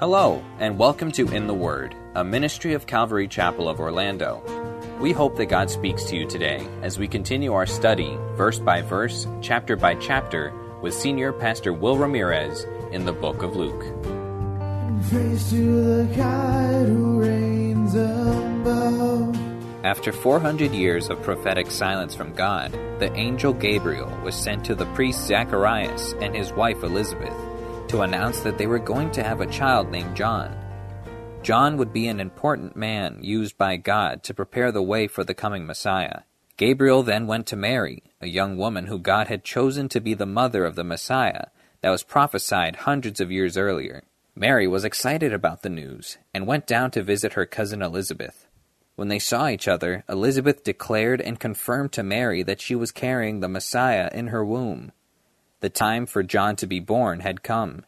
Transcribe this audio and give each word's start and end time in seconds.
Hello, 0.00 0.42
and 0.58 0.78
welcome 0.78 1.12
to 1.12 1.28
In 1.28 1.46
the 1.46 1.52
Word, 1.52 1.94
a 2.14 2.24
ministry 2.24 2.72
of 2.72 2.86
Calvary 2.86 3.28
Chapel 3.28 3.68
of 3.68 3.80
Orlando. 3.80 4.40
We 4.98 5.12
hope 5.12 5.36
that 5.36 5.50
God 5.50 5.68
speaks 5.68 6.04
to 6.04 6.16
you 6.16 6.26
today 6.26 6.66
as 6.80 6.98
we 6.98 7.06
continue 7.06 7.52
our 7.52 7.66
study, 7.66 8.16
verse 8.34 8.58
by 8.58 8.80
verse, 8.80 9.26
chapter 9.42 9.76
by 9.76 9.96
chapter, 9.96 10.54
with 10.80 10.94
Senior 10.94 11.34
Pastor 11.34 11.74
Will 11.74 11.98
Ramirez 11.98 12.64
in 12.92 13.04
the 13.04 13.12
book 13.12 13.42
of 13.42 13.56
Luke. 13.56 13.84
After 19.84 20.12
400 20.12 20.72
years 20.72 21.10
of 21.10 21.22
prophetic 21.22 21.70
silence 21.70 22.14
from 22.14 22.32
God, 22.32 22.72
the 23.00 23.12
angel 23.16 23.52
Gabriel 23.52 24.08
was 24.24 24.34
sent 24.34 24.64
to 24.64 24.74
the 24.74 24.86
priest 24.94 25.26
Zacharias 25.26 26.14
and 26.22 26.34
his 26.34 26.54
wife 26.54 26.82
Elizabeth 26.84 27.49
to 27.90 28.02
announce 28.02 28.38
that 28.42 28.56
they 28.56 28.68
were 28.68 28.78
going 28.78 29.10
to 29.10 29.24
have 29.24 29.40
a 29.40 29.50
child 29.50 29.90
named 29.90 30.16
John. 30.16 30.56
John 31.42 31.76
would 31.76 31.92
be 31.92 32.06
an 32.06 32.20
important 32.20 32.76
man 32.76 33.18
used 33.20 33.58
by 33.58 33.78
God 33.78 34.22
to 34.22 34.34
prepare 34.34 34.70
the 34.70 34.80
way 34.80 35.08
for 35.08 35.24
the 35.24 35.34
coming 35.34 35.66
Messiah. 35.66 36.20
Gabriel 36.56 37.02
then 37.02 37.26
went 37.26 37.48
to 37.48 37.56
Mary, 37.56 38.04
a 38.20 38.28
young 38.28 38.56
woman 38.56 38.86
who 38.86 39.00
God 39.00 39.26
had 39.26 39.42
chosen 39.42 39.88
to 39.88 40.00
be 40.00 40.14
the 40.14 40.24
mother 40.24 40.64
of 40.64 40.76
the 40.76 40.84
Messiah 40.84 41.46
that 41.80 41.90
was 41.90 42.04
prophesied 42.04 42.76
hundreds 42.76 43.20
of 43.20 43.32
years 43.32 43.56
earlier. 43.56 44.04
Mary 44.36 44.68
was 44.68 44.84
excited 44.84 45.32
about 45.32 45.62
the 45.62 45.68
news 45.68 46.16
and 46.32 46.46
went 46.46 46.68
down 46.68 46.92
to 46.92 47.02
visit 47.02 47.32
her 47.32 47.44
cousin 47.44 47.82
Elizabeth. 47.82 48.46
When 48.94 49.08
they 49.08 49.18
saw 49.18 49.48
each 49.48 49.66
other, 49.66 50.04
Elizabeth 50.08 50.62
declared 50.62 51.20
and 51.20 51.40
confirmed 51.40 51.90
to 51.94 52.04
Mary 52.04 52.44
that 52.44 52.60
she 52.60 52.76
was 52.76 52.92
carrying 52.92 53.40
the 53.40 53.48
Messiah 53.48 54.10
in 54.12 54.28
her 54.28 54.44
womb. 54.44 54.92
The 55.60 55.68
time 55.68 56.06
for 56.06 56.22
John 56.22 56.56
to 56.56 56.66
be 56.66 56.80
born 56.80 57.20
had 57.20 57.42
come. 57.42 57.84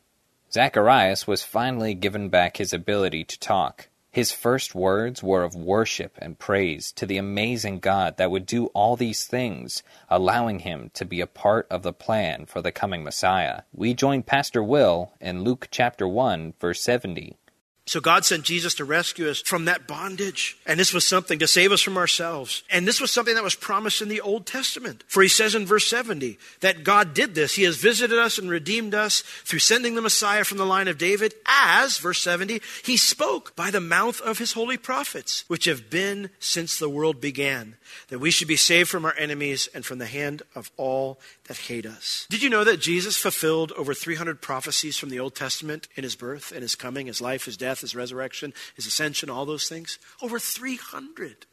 Zacharias 0.53 1.27
was 1.27 1.43
finally 1.43 1.95
given 1.95 2.29
back 2.29 2.59
his 2.59 2.75
ability 2.75 3.25
to 3.25 3.39
talk. 3.39 3.89
His 4.11 4.31
first 4.31 4.75
words 4.75 5.23
were 5.23 5.43
of 5.43 5.55
worship 5.55 6.19
and 6.19 6.39
praise 6.39 6.93
to 6.93 7.07
the 7.07 7.17
amazing 7.17 7.79
God 7.79 8.19
that 8.19 8.31
would 8.31 8.45
do 8.45 8.67
all 8.67 8.95
these 8.95 9.25
things, 9.25 9.83
allowing 10.11 10.59
him 10.59 10.91
to 10.93 11.07
be 11.07 11.23
a 11.23 11.27
part 11.27 11.67
of 11.71 11.83
the 11.83 11.95
plan 11.95 12.45
for 12.45 12.61
the 12.61 12.73
coming 12.73 13.03
Messiah. 13.03 13.63
We 13.73 13.95
join 13.95 14.23
Pastor 14.23 14.63
Will 14.63 15.15
in 15.19 15.43
Luke 15.43 15.69
chapter 15.71 16.07
1, 16.07 16.53
verse 16.61 16.83
70. 16.83 17.39
So 17.85 18.01
God 18.01 18.25
sent 18.25 18.45
Jesus 18.45 18.75
to 18.75 18.85
rescue 18.85 19.29
us 19.29 19.41
from 19.41 19.65
that 19.65 19.89
bondage. 19.89 20.57
And 20.67 20.79
this 20.79 20.95
was 20.95 21.05
something 21.05 21.41
to 21.41 21.49
save 21.49 21.73
us 21.73 21.83
from 21.83 21.97
ourselves. 21.97 22.63
And 22.71 22.87
this 22.87 23.01
was 23.01 23.11
something 23.11 23.35
that 23.35 23.43
was 23.43 23.57
promised 23.57 24.01
in 24.01 24.09
the 24.09 24.21
Old 24.21 24.47
Testament. 24.47 25.03
For 25.09 25.21
he 25.21 25.29
says 25.29 25.57
in 25.57 25.67
verse 25.67 25.89
70 25.89 26.39
that 26.61 26.85
God 26.85 27.13
did 27.13 27.35
this. 27.35 27.55
He 27.55 27.65
has 27.65 27.77
visited 27.77 28.17
us 28.17 28.39
and 28.39 28.49
redeemed 28.49 28.95
us 28.95 29.23
through 29.45 29.59
sending 29.59 29.97
the 29.97 30.01
Messiah 30.01 30.45
from 30.45 30.59
the 30.59 30.67
line 30.67 30.87
of 30.87 30.97
David 30.97 31.35
as, 31.45 31.99
verse 31.99 32.23
70, 32.23 32.63
he 32.85 32.97
spoke 32.97 33.57
by 33.57 33.73
the 33.73 33.81
mouth 33.81 34.21
of 34.21 34.39
his 34.39 34.53
holy 34.53 34.77
prophets, 34.77 35.45
which 35.49 35.65
have 35.65 35.91
been 35.91 36.31
since 36.39 36.79
the 36.79 36.89
world 36.89 37.21
began, 37.21 37.77
that 38.09 38.19
we 38.19 38.31
should 38.31 38.49
be 38.49 38.57
saved 38.57 38.89
from 38.89 39.05
our 39.05 39.15
enemies 39.19 39.69
and 39.75 39.85
from 39.85 39.99
the 39.99 40.07
hand 40.07 40.43
of 40.55 40.71
all 40.77 41.19
that 41.49 41.57
hate 41.57 41.87
us. 41.87 42.27
Did 42.31 42.43
you 42.43 42.51
know 42.51 42.65
that 42.65 42.81
Jesus 42.81 43.17
fulfilled 43.17 43.73
over 43.73 43.95
300 43.95 44.41
prophecies 44.41 44.97
from 44.97 45.11
the 45.11 45.21
Old 45.21 45.35
Testament 45.35 45.89
in 45.97 46.05
his 46.05 46.17
birth 46.17 46.53
and 46.53 46.63
his 46.63 46.75
coming, 46.75 47.07
his 47.07 47.21
life, 47.21 47.45
his 47.45 47.57
death, 47.57 47.81
his 47.81 47.95
resurrection, 47.95 48.53
his 48.75 48.87
ascension, 48.87 49.31
all 49.31 49.47
those 49.47 49.69
things? 49.69 49.99
Over 50.21 50.39
300. 50.39 51.47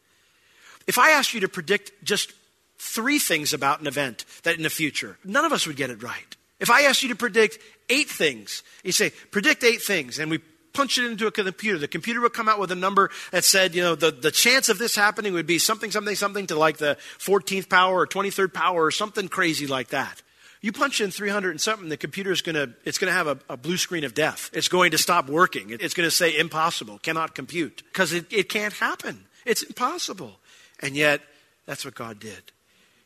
If 0.88 0.98
I 0.98 1.12
asked 1.12 1.34
you 1.34 1.42
to 1.42 1.50
predict 1.50 1.92
just 2.04 2.34
three 2.78 3.20
things 3.20 3.54
about 3.54 3.82
an 3.82 3.88
event 3.88 4.26
that 4.44 4.56
in 4.56 4.64
the 4.64 4.70
future, 4.70 5.18
none 5.24 5.46
of 5.46 5.52
us 5.52 5.68
would 5.68 5.76
get 5.76 5.90
it 5.90 6.02
right. 6.02 6.36
If 6.60 6.70
I 6.70 6.84
asked 6.84 7.04
you 7.04 7.10
to 7.10 7.16
predict 7.16 7.60
eight 7.90 8.10
things, 8.10 8.64
you 8.84 8.92
say, 8.92 9.12
predict 9.32 9.64
eight 9.64 9.82
things, 9.82 10.20
and 10.20 10.30
we 10.32 10.40
punch 10.74 10.98
it 10.98 11.06
into 11.06 11.28
a 11.28 11.32
computer, 11.32 11.78
the 11.78 11.88
computer 11.88 12.22
would 12.22 12.34
come 12.34 12.50
out 12.50 12.60
with 12.60 12.72
a 12.72 12.76
number 12.76 13.10
that 13.32 13.44
said, 13.44 13.76
you 13.76 13.82
know, 13.82 13.96
the, 13.96 14.12
the 14.12 14.32
chance 14.32 14.70
of 14.70 14.78
this 14.78 14.96
happening 14.96 15.34
would 15.34 15.48
be 15.48 15.60
something, 15.60 15.92
something, 15.92 16.16
something 16.16 16.48
to 16.48 16.58
like 16.58 16.78
the 16.78 16.98
14th 17.20 17.70
power 17.70 18.00
or 18.00 18.08
23rd 18.08 18.54
power 18.54 18.86
or 18.86 18.92
something 18.92 19.28
crazy 19.28 19.68
like 19.68 19.90
that. 19.90 20.22
You 20.62 20.74
punch 20.74 21.00
in 21.00 21.10
300 21.10 21.52
and 21.52 21.62
something, 21.62 21.88
the 21.88 21.98
computer 21.98 22.32
is 22.32 22.42
going 22.42 22.56
to, 22.56 22.74
it's 22.84 22.98
going 22.98 23.10
to 23.10 23.16
have 23.16 23.28
a, 23.28 23.40
a, 23.50 23.56
blue 23.56 23.78
screen 23.78 24.04
of 24.04 24.14
death. 24.14 24.50
It's 24.52 24.68
going 24.68 24.92
to 24.92 24.98
stop 24.98 25.30
working. 25.30 25.70
It's 25.70 25.94
going 25.94 26.08
to 26.08 26.12
say 26.12 26.38
impossible, 26.38 27.00
cannot 27.00 27.34
compute, 27.34 27.82
because 27.86 28.12
it, 28.12 28.32
it 28.32 28.50
can't 28.50 28.74
happen. 28.74 29.26
It's 29.46 29.64
impossible. 29.64 30.34
And 30.82 30.96
yet, 30.96 31.22
that's 31.66 31.86
what 31.86 31.96
God 31.96 32.20
did. 32.20 32.52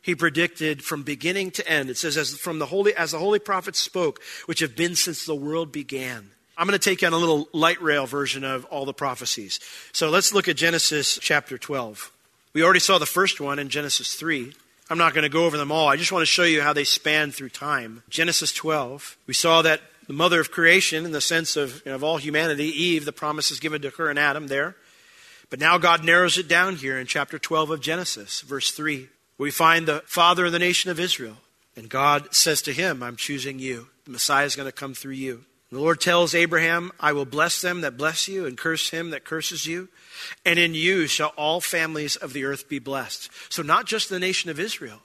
He 0.02 0.14
predicted 0.14 0.82
from 0.82 1.02
beginning 1.02 1.52
to 1.52 1.68
end. 1.68 1.90
It 1.90 1.96
says, 1.96 2.16
as 2.16 2.36
from 2.36 2.58
the 2.58 2.66
holy, 2.66 2.94
as 2.94 3.12
the 3.12 3.18
holy 3.18 3.38
prophets 3.38 3.78
spoke, 3.78 4.20
which 4.46 4.60
have 4.60 4.76
been 4.76 4.96
since 4.96 5.24
the 5.24 5.34
world 5.34 5.70
began. 5.70 6.30
I'm 6.56 6.66
going 6.66 6.78
to 6.78 6.90
take 6.90 7.02
on 7.02 7.12
a 7.12 7.18
little 7.18 7.48
light 7.52 7.82
rail 7.82 8.06
version 8.06 8.44
of 8.44 8.64
all 8.66 8.84
the 8.84 8.94
prophecies. 8.94 9.58
So 9.92 10.10
let's 10.10 10.32
look 10.32 10.48
at 10.48 10.56
Genesis 10.56 11.18
chapter 11.20 11.58
12. 11.58 12.12
We 12.52 12.62
already 12.62 12.80
saw 12.80 12.98
the 12.98 13.06
first 13.06 13.40
one 13.40 13.58
in 13.58 13.68
Genesis 13.68 14.14
3. 14.14 14.52
I'm 14.88 14.98
not 14.98 15.14
going 15.14 15.24
to 15.24 15.28
go 15.28 15.46
over 15.46 15.56
them 15.56 15.72
all. 15.72 15.88
I 15.88 15.96
just 15.96 16.12
want 16.12 16.22
to 16.22 16.26
show 16.26 16.44
you 16.44 16.62
how 16.62 16.72
they 16.72 16.84
span 16.84 17.32
through 17.32 17.48
time. 17.48 18.02
Genesis 18.08 18.52
12, 18.52 19.16
we 19.26 19.34
saw 19.34 19.62
that 19.62 19.80
the 20.06 20.12
mother 20.12 20.40
of 20.40 20.50
creation, 20.50 21.04
in 21.04 21.12
the 21.12 21.20
sense 21.20 21.56
of, 21.56 21.82
you 21.84 21.90
know, 21.90 21.96
of 21.96 22.04
all 22.04 22.18
humanity, 22.18 22.66
Eve, 22.66 23.04
the 23.04 23.12
promise 23.12 23.50
is 23.50 23.58
given 23.58 23.82
to 23.82 23.90
her 23.90 24.10
and 24.10 24.18
Adam 24.18 24.46
there. 24.46 24.76
But 25.50 25.58
now 25.58 25.78
God 25.78 26.04
narrows 26.04 26.38
it 26.38 26.46
down 26.46 26.76
here 26.76 26.98
in 26.98 27.06
chapter 27.06 27.38
12 27.38 27.70
of 27.70 27.80
Genesis, 27.80 28.42
verse 28.42 28.70
3. 28.70 29.08
We 29.38 29.50
find 29.50 29.86
the 29.86 30.02
father 30.06 30.44
of 30.46 30.52
the 30.52 30.58
nation 30.58 30.90
of 30.90 31.00
Israel. 31.00 31.38
And 31.76 31.88
God 31.88 32.34
says 32.34 32.62
to 32.62 32.72
him, 32.72 33.02
I'm 33.02 33.16
choosing 33.16 33.58
you. 33.58 33.88
The 34.04 34.12
Messiah 34.12 34.46
is 34.46 34.54
going 34.54 34.68
to 34.68 34.72
come 34.72 34.94
through 34.94 35.12
you. 35.12 35.44
The 35.70 35.78
Lord 35.78 36.00
tells 36.00 36.34
Abraham, 36.34 36.92
I 37.00 37.12
will 37.12 37.24
bless 37.24 37.60
them 37.60 37.80
that 37.80 37.96
bless 37.96 38.28
you 38.28 38.46
and 38.46 38.56
curse 38.56 38.90
him 38.90 39.10
that 39.10 39.24
curses 39.24 39.66
you. 39.66 39.88
And 40.44 40.58
in 40.58 40.74
you 40.74 41.06
shall 41.06 41.32
all 41.36 41.60
families 41.60 42.16
of 42.16 42.32
the 42.32 42.44
earth 42.44 42.68
be 42.68 42.78
blessed. 42.78 43.30
So, 43.48 43.62
not 43.62 43.86
just 43.86 44.08
the 44.08 44.20
nation 44.20 44.50
of 44.50 44.60
Israel, 44.60 45.00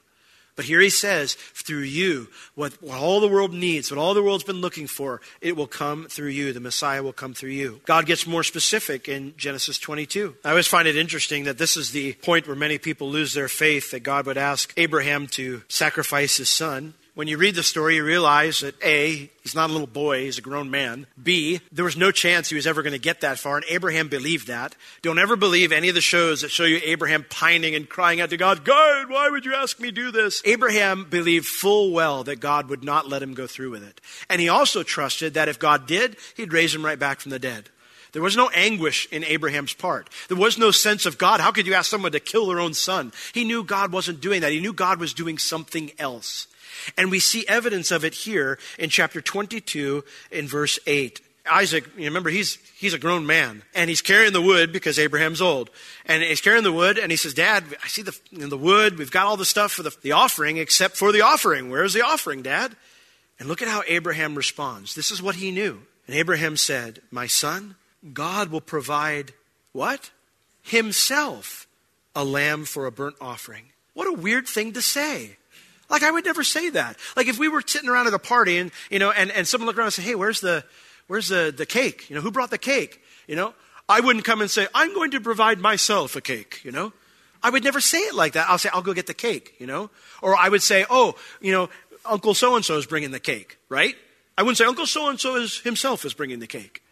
but 0.59 0.65
here 0.65 0.81
he 0.81 0.89
says, 0.89 1.35
through 1.35 1.83
you, 1.83 2.27
what, 2.53 2.73
what, 2.83 2.99
all 2.99 3.21
the 3.21 3.29
world 3.29 3.53
needs, 3.53 3.89
what 3.89 3.97
all 3.97 4.13
the 4.13 4.21
world's 4.21 4.43
been 4.43 4.59
looking 4.59 4.87
for, 4.87 5.21
it 5.39 5.55
will 5.55 5.67
come 5.67 6.07
through 6.09 6.31
you. 6.31 6.51
The 6.51 6.59
Messiah 6.59 7.01
will 7.01 7.13
come 7.13 7.33
through 7.33 7.51
you. 7.51 7.79
God 7.85 8.05
gets 8.05 8.27
more 8.27 8.43
specific 8.43 9.07
in 9.07 9.33
Genesis 9.37 9.79
22. 9.79 10.35
I 10.43 10.49
always 10.49 10.67
find 10.67 10.85
it 10.85 10.97
interesting 10.97 11.45
that 11.45 11.57
this 11.57 11.77
is 11.77 11.91
the 11.91 12.11
point 12.15 12.45
where 12.45 12.57
many 12.57 12.77
people 12.77 13.09
lose 13.09 13.33
their 13.33 13.47
faith 13.47 13.91
that 13.91 14.01
God 14.01 14.25
would 14.25 14.37
ask 14.37 14.73
Abraham 14.75 15.27
to 15.27 15.63
sacrifice 15.69 16.35
his 16.35 16.49
son. 16.49 16.93
When 17.19 17.27
you 17.27 17.37
read 17.37 17.55
the 17.55 17.63
story, 17.63 17.97
you 17.97 18.05
realize 18.05 18.61
that 18.61 18.81
A, 18.81 19.29
he's 19.43 19.53
not 19.53 19.69
a 19.69 19.73
little 19.73 19.87
boy, 19.87 20.23
he's 20.23 20.37
a 20.37 20.41
grown 20.41 20.71
man. 20.71 21.05
B, 21.21 21.59
there 21.69 21.83
was 21.83 21.97
no 21.97 22.11
chance 22.11 22.47
he 22.47 22.55
was 22.55 22.65
ever 22.65 22.81
going 22.81 22.93
to 22.93 22.97
get 22.97 23.19
that 23.19 23.37
far, 23.37 23.57
and 23.57 23.65
Abraham 23.67 24.07
believed 24.07 24.47
that. 24.47 24.73
Don't 25.01 25.19
ever 25.19 25.35
believe 25.35 25.73
any 25.73 25.89
of 25.89 25.95
the 25.95 25.99
shows 25.99 26.39
that 26.39 26.49
show 26.49 26.63
you 26.63 26.79
Abraham 26.81 27.25
pining 27.29 27.75
and 27.75 27.89
crying 27.89 28.21
out 28.21 28.29
to 28.29 28.37
God, 28.37 28.63
God, 28.63 29.09
why 29.09 29.29
would 29.29 29.43
you 29.43 29.53
ask 29.53 29.81
me 29.81 29.89
to 29.89 29.91
do 29.91 30.11
this? 30.11 30.41
Abraham 30.45 31.07
believed 31.09 31.45
full 31.45 31.91
well 31.91 32.23
that 32.23 32.39
God 32.39 32.69
would 32.69 32.85
not 32.85 33.09
let 33.09 33.21
him 33.21 33.33
go 33.33 33.47
through 33.47 33.71
with 33.71 33.83
it. 33.83 33.99
And 34.29 34.39
he 34.39 34.47
also 34.47 34.81
trusted 34.81 35.33
that 35.33 35.49
if 35.49 35.59
God 35.59 35.87
did, 35.87 36.15
he'd 36.37 36.53
raise 36.53 36.73
him 36.73 36.85
right 36.85 36.97
back 36.97 37.19
from 37.19 37.31
the 37.31 37.37
dead. 37.37 37.69
There 38.13 38.21
was 38.21 38.37
no 38.37 38.47
anguish 38.53 39.09
in 39.11 39.25
Abraham's 39.25 39.73
part. 39.73 40.09
There 40.29 40.37
was 40.37 40.57
no 40.57 40.71
sense 40.71 41.05
of 41.05 41.17
God. 41.17 41.41
How 41.41 41.51
could 41.51 41.67
you 41.67 41.73
ask 41.73 41.91
someone 41.91 42.13
to 42.13 42.21
kill 42.21 42.47
their 42.47 42.61
own 42.61 42.73
son? 42.73 43.11
He 43.33 43.43
knew 43.43 43.65
God 43.65 43.91
wasn't 43.91 44.21
doing 44.21 44.39
that. 44.39 44.53
He 44.53 44.61
knew 44.61 44.71
God 44.71 45.01
was 45.01 45.13
doing 45.13 45.37
something 45.37 45.91
else. 45.99 46.47
And 46.97 47.11
we 47.11 47.19
see 47.19 47.45
evidence 47.47 47.91
of 47.91 48.03
it 48.03 48.13
here 48.13 48.59
in 48.77 48.89
chapter 48.89 49.21
22 49.21 50.03
in 50.31 50.47
verse 50.47 50.79
8. 50.87 51.21
Isaac, 51.49 51.85
you 51.97 52.05
remember, 52.05 52.29
he's, 52.29 52.57
he's 52.77 52.93
a 52.93 52.99
grown 52.99 53.25
man 53.25 53.63
and 53.73 53.89
he's 53.89 54.01
carrying 54.01 54.33
the 54.33 54.41
wood 54.41 54.71
because 54.71 54.99
Abraham's 54.99 55.41
old. 55.41 55.69
And 56.05 56.21
he's 56.21 56.41
carrying 56.41 56.63
the 56.63 56.71
wood 56.71 56.97
and 56.97 57.11
he 57.11 57.17
says, 57.17 57.33
Dad, 57.33 57.63
I 57.83 57.87
see 57.87 58.01
the, 58.03 58.17
the 58.31 58.57
wood. 58.57 58.97
We've 58.97 59.11
got 59.11 59.25
all 59.25 59.37
the 59.37 59.45
stuff 59.45 59.71
for 59.71 59.83
the, 59.83 59.95
the 60.01 60.11
offering 60.11 60.57
except 60.57 60.95
for 60.95 61.11
the 61.11 61.21
offering. 61.21 61.69
Where's 61.69 61.93
the 61.93 62.05
offering, 62.05 62.41
Dad? 62.41 62.75
And 63.39 63.47
look 63.47 63.61
at 63.61 63.67
how 63.67 63.83
Abraham 63.87 64.35
responds. 64.35 64.95
This 64.95 65.11
is 65.11 65.21
what 65.21 65.35
he 65.35 65.51
knew. 65.51 65.81
And 66.07 66.15
Abraham 66.15 66.57
said, 66.57 67.01
My 67.09 67.27
son, 67.27 67.75
God 68.13 68.49
will 68.49 68.61
provide 68.61 69.33
what? 69.71 70.11
Himself 70.61 71.67
a 72.15 72.23
lamb 72.23 72.65
for 72.65 72.85
a 72.85 72.91
burnt 72.91 73.15
offering. 73.21 73.65
What 73.93 74.07
a 74.07 74.13
weird 74.13 74.47
thing 74.47 74.73
to 74.73 74.81
say. 74.81 75.37
Like 75.89 76.03
I 76.03 76.11
would 76.11 76.25
never 76.25 76.43
say 76.43 76.69
that. 76.71 76.97
Like 77.15 77.27
if 77.27 77.39
we 77.39 77.47
were 77.47 77.61
sitting 77.65 77.89
around 77.89 78.07
at 78.07 78.13
a 78.13 78.19
party 78.19 78.57
and 78.57 78.71
you 78.89 78.99
know, 78.99 79.11
and, 79.11 79.31
and 79.31 79.47
someone 79.47 79.67
looked 79.67 79.79
around 79.79 79.87
and 79.87 79.93
said, 79.93 80.05
Hey, 80.05 80.15
where's 80.15 80.41
the 80.41 80.63
where's 81.07 81.27
the, 81.27 81.53
the 81.55 81.65
cake? 81.65 82.09
You 82.09 82.15
know, 82.15 82.21
who 82.21 82.31
brought 82.31 82.51
the 82.51 82.57
cake? 82.57 83.01
You 83.27 83.35
know? 83.35 83.53
I 83.89 84.01
wouldn't 84.01 84.23
come 84.23 84.41
and 84.41 84.49
say, 84.49 84.67
I'm 84.73 84.93
going 84.93 85.11
to 85.11 85.19
provide 85.19 85.59
myself 85.59 86.15
a 86.15 86.21
cake, 86.21 86.61
you 86.63 86.71
know? 86.71 86.93
I 87.41 87.49
would 87.49 87.63
never 87.63 87.81
say 87.81 87.97
it 87.97 88.13
like 88.13 88.33
that. 88.33 88.47
I'll 88.47 88.59
say, 88.59 88.69
I'll 88.71 88.83
go 88.83 88.93
get 88.93 89.07
the 89.07 89.15
cake, 89.15 89.55
you 89.57 89.65
know? 89.65 89.89
Or 90.21 90.35
I 90.35 90.47
would 90.47 90.61
say, 90.61 90.85
oh, 90.89 91.15
you 91.41 91.51
know, 91.51 91.69
Uncle 92.05 92.35
so 92.35 92.55
and 92.55 92.63
so 92.63 92.77
is 92.77 92.85
bringing 92.85 93.09
the 93.09 93.19
cake, 93.19 93.57
right? 93.67 93.95
I 94.37 94.43
wouldn't 94.43 94.57
say 94.57 94.65
Uncle 94.65 94.85
so 94.85 95.09
and 95.09 95.19
so 95.19 95.37
is 95.37 95.59
himself 95.61 96.05
is 96.05 96.13
bringing 96.13 96.39
the 96.39 96.47
cake. 96.47 96.83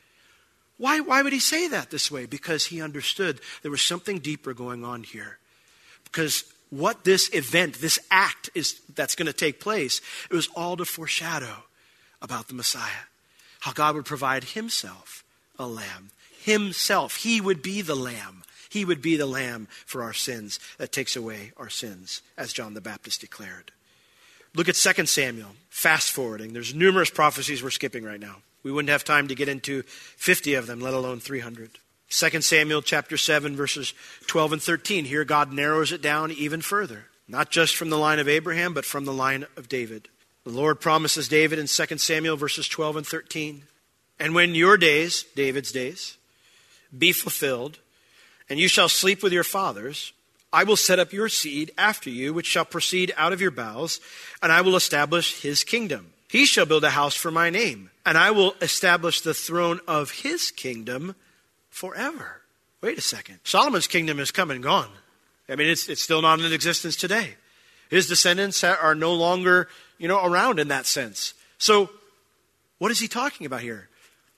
Why, 0.77 0.99
why 0.99 1.21
would 1.21 1.33
he 1.33 1.39
say 1.39 1.67
that 1.67 1.91
this 1.91 2.11
way? 2.11 2.25
Because 2.25 2.65
he 2.65 2.81
understood 2.81 3.41
there 3.61 3.71
was 3.71 3.81
something 3.81 4.19
deeper 4.19 4.53
going 4.53 4.83
on 4.83 5.03
here. 5.03 5.37
Because 6.03 6.51
what 6.69 7.03
this 7.03 7.29
event, 7.33 7.75
this 7.75 7.99
act 8.11 8.49
is 8.55 8.81
that's 8.93 9.15
going 9.15 9.27
to 9.27 9.33
take 9.33 9.59
place, 9.59 10.01
it 10.29 10.35
was 10.35 10.49
all 10.55 10.77
to 10.77 10.85
foreshadow 10.85 11.63
about 12.21 12.47
the 12.47 12.53
Messiah. 12.53 13.05
How 13.61 13.73
God 13.73 13.95
would 13.95 14.05
provide 14.05 14.43
himself 14.43 15.23
a 15.57 15.67
lamb. 15.67 16.11
Himself. 16.39 17.17
He 17.17 17.41
would 17.41 17.61
be 17.61 17.81
the 17.81 17.95
lamb. 17.95 18.43
He 18.69 18.85
would 18.85 19.01
be 19.01 19.15
the 19.15 19.25
lamb 19.25 19.67
for 19.85 20.03
our 20.03 20.13
sins 20.13 20.59
that 20.77 20.91
takes 20.91 21.15
away 21.15 21.51
our 21.57 21.69
sins, 21.69 22.21
as 22.37 22.53
John 22.53 22.73
the 22.73 22.81
Baptist 22.81 23.21
declared. 23.21 23.71
Look 24.55 24.69
at 24.69 24.75
2 24.75 25.05
Samuel. 25.05 25.51
Fast 25.69 26.11
forwarding. 26.11 26.53
There's 26.53 26.73
numerous 26.73 27.09
prophecies 27.09 27.63
we're 27.63 27.69
skipping 27.69 28.03
right 28.03 28.19
now. 28.19 28.37
We 28.63 28.71
wouldn't 28.71 28.89
have 28.89 29.03
time 29.03 29.27
to 29.27 29.35
get 29.35 29.49
into 29.49 29.83
50 29.83 30.55
of 30.55 30.67
them, 30.67 30.79
let 30.79 30.93
alone 30.93 31.19
300. 31.19 31.71
2 32.09 32.41
Samuel 32.41 32.81
chapter 32.81 33.17
7 33.17 33.55
verses 33.55 33.93
12 34.27 34.53
and 34.53 34.61
13. 34.61 35.05
Here 35.05 35.25
God 35.25 35.51
narrows 35.51 35.91
it 35.91 36.01
down 36.01 36.31
even 36.31 36.61
further. 36.61 37.05
Not 37.27 37.51
just 37.51 37.75
from 37.75 37.89
the 37.89 37.97
line 37.97 38.19
of 38.19 38.29
Abraham, 38.29 38.73
but 38.73 38.85
from 38.85 39.05
the 39.05 39.13
line 39.13 39.45
of 39.57 39.67
David. 39.67 40.07
The 40.45 40.51
Lord 40.51 40.79
promises 40.79 41.27
David 41.27 41.59
in 41.59 41.67
2 41.67 41.97
Samuel 41.97 42.37
verses 42.37 42.69
12 42.69 42.97
and 42.97 43.07
13. 43.07 43.63
And 44.17 44.33
when 44.33 44.55
your 44.55 44.77
days, 44.77 45.25
David's 45.35 45.73
days, 45.73 46.17
be 46.97 47.11
fulfilled, 47.11 47.79
and 48.49 48.57
you 48.57 48.69
shall 48.69 48.87
sleep 48.87 49.21
with 49.21 49.33
your 49.33 49.43
fathers, 49.43 50.13
I 50.53 50.63
will 50.63 50.77
set 50.77 50.99
up 50.99 51.11
your 51.11 51.27
seed 51.27 51.71
after 51.77 52.09
you, 52.09 52.33
which 52.33 52.47
shall 52.47 52.63
proceed 52.63 53.13
out 53.17 53.33
of 53.33 53.41
your 53.41 53.51
bowels, 53.51 53.99
and 54.41 54.51
I 54.51 54.61
will 54.61 54.77
establish 54.77 55.41
his 55.41 55.65
kingdom. 55.65 56.13
He 56.29 56.45
shall 56.45 56.65
build 56.65 56.85
a 56.85 56.91
house 56.91 57.15
for 57.15 57.29
my 57.29 57.49
name, 57.49 57.91
and 58.05 58.17
I 58.17 58.31
will 58.31 58.55
establish 58.61 59.19
the 59.19 59.33
throne 59.33 59.81
of 59.85 60.11
his 60.11 60.49
kingdom 60.51 61.15
forever. 61.77 62.41
Wait 62.81 62.97
a 62.97 63.01
second. 63.01 63.39
Solomon's 63.43 63.85
kingdom 63.85 64.19
is 64.19 64.31
come 64.31 64.49
and 64.49 64.63
gone. 64.63 64.89
I 65.47 65.55
mean, 65.55 65.67
it's, 65.67 65.87
it's 65.87 66.01
still 66.01 66.23
not 66.23 66.39
in 66.39 66.51
existence 66.51 66.95
today. 66.95 67.35
His 67.89 68.07
descendants 68.07 68.63
are 68.63 68.95
no 68.95 69.13
longer, 69.13 69.69
you 69.99 70.07
know, 70.07 70.25
around 70.25 70.59
in 70.59 70.69
that 70.69 70.87
sense. 70.87 71.35
So, 71.59 71.89
what 72.79 72.91
is 72.91 72.99
he 72.99 73.07
talking 73.07 73.45
about 73.45 73.61
here? 73.61 73.89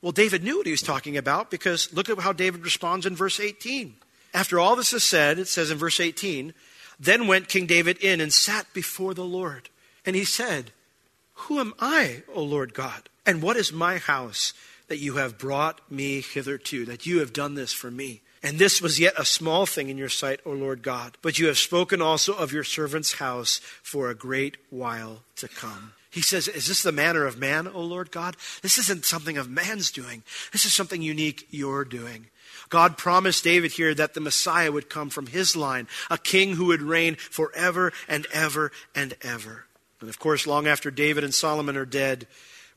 Well, 0.02 0.12
David 0.12 0.44
knew 0.44 0.58
what 0.58 0.66
he 0.66 0.72
was 0.72 0.82
talking 0.82 1.18
about 1.18 1.50
because 1.50 1.92
look 1.94 2.10
at 2.10 2.20
how 2.20 2.34
David 2.34 2.62
responds 2.62 3.06
in 3.06 3.16
verse 3.16 3.40
18. 3.40 3.96
After 4.34 4.60
all 4.60 4.76
this 4.76 4.94
is 4.94 5.04
said, 5.04 5.40
it 5.40 5.48
says 5.48 5.72
in 5.72 5.78
verse 5.78 6.00
18, 6.00 6.54
then 7.00 7.26
went 7.26 7.48
King 7.48 7.66
David 7.66 7.98
in 7.98 8.22
and 8.22 8.32
sat 8.32 8.72
before 8.74 9.14
the 9.14 9.26
Lord. 9.26 9.70
And 10.06 10.16
he 10.16 10.26
said, 10.26 10.72
Who 11.34 11.60
am 11.60 11.74
I, 11.80 12.24
O 12.36 12.44
Lord 12.44 12.74
God? 12.74 13.10
And 13.26 13.42
what 13.42 13.58
is 13.58 13.74
my 13.74 13.98
house 13.98 14.54
that 14.90 15.00
you 15.00 15.16
have 15.16 15.38
brought 15.38 15.80
me 15.90 16.22
hitherto, 16.22 16.86
that 16.86 17.06
you 17.06 17.20
have 17.20 17.34
done 17.34 17.56
this 17.56 17.72
for 17.72 17.90
me? 17.90 18.22
And 18.42 18.58
this 18.58 18.82
was 18.82 19.00
yet 19.00 19.14
a 19.18 19.26
small 19.26 19.66
thing 19.66 19.90
in 19.90 19.98
your 19.98 20.10
sight, 20.10 20.40
O 20.46 20.52
Lord 20.52 20.82
God. 20.82 21.18
But 21.22 21.40
you 21.40 21.48
have 21.48 21.58
spoken 21.58 22.02
also 22.02 22.34
of 22.34 22.54
your 22.54 22.64
servant's 22.64 23.14
house 23.14 23.60
for 23.84 24.10
a 24.10 24.16
great 24.16 24.58
while 24.70 25.24
to 25.38 25.48
come. 25.48 25.94
He 26.10 26.22
says, 26.22 26.48
Is 26.48 26.68
this 26.68 26.84
the 26.84 26.92
manner 26.92 27.26
of 27.26 27.38
man, 27.38 27.68
O 27.68 27.82
Lord 27.82 28.12
God? 28.12 28.38
This 28.62 28.78
isn't 28.78 29.06
something 29.06 29.38
of 29.38 29.50
man's 29.50 29.92
doing. 29.92 30.24
This 30.52 30.66
is 30.66 30.74
something 30.74 31.02
unique 31.02 31.48
you're 31.52 31.86
doing. 31.86 32.28
God 32.70 32.98
promised 32.98 33.44
David 33.44 33.74
here 33.74 33.94
that 33.94 34.14
the 34.14 34.22
Messiah 34.22 34.72
would 34.72 34.90
come 34.90 35.10
from 35.10 35.28
his 35.28 35.56
line, 35.56 35.88
a 36.10 36.18
king 36.18 36.56
who 36.56 36.66
would 36.66 36.82
reign 36.82 37.16
forever 37.16 37.92
and 38.08 38.26
ever 38.32 38.72
and 38.96 39.16
ever. 39.22 39.66
And 40.02 40.10
of 40.10 40.20
course, 40.20 40.48
long 40.48 40.68
after 40.68 40.92
David 40.92 41.24
and 41.24 41.34
Solomon 41.34 41.76
are 41.78 41.86
dead, 41.86 42.28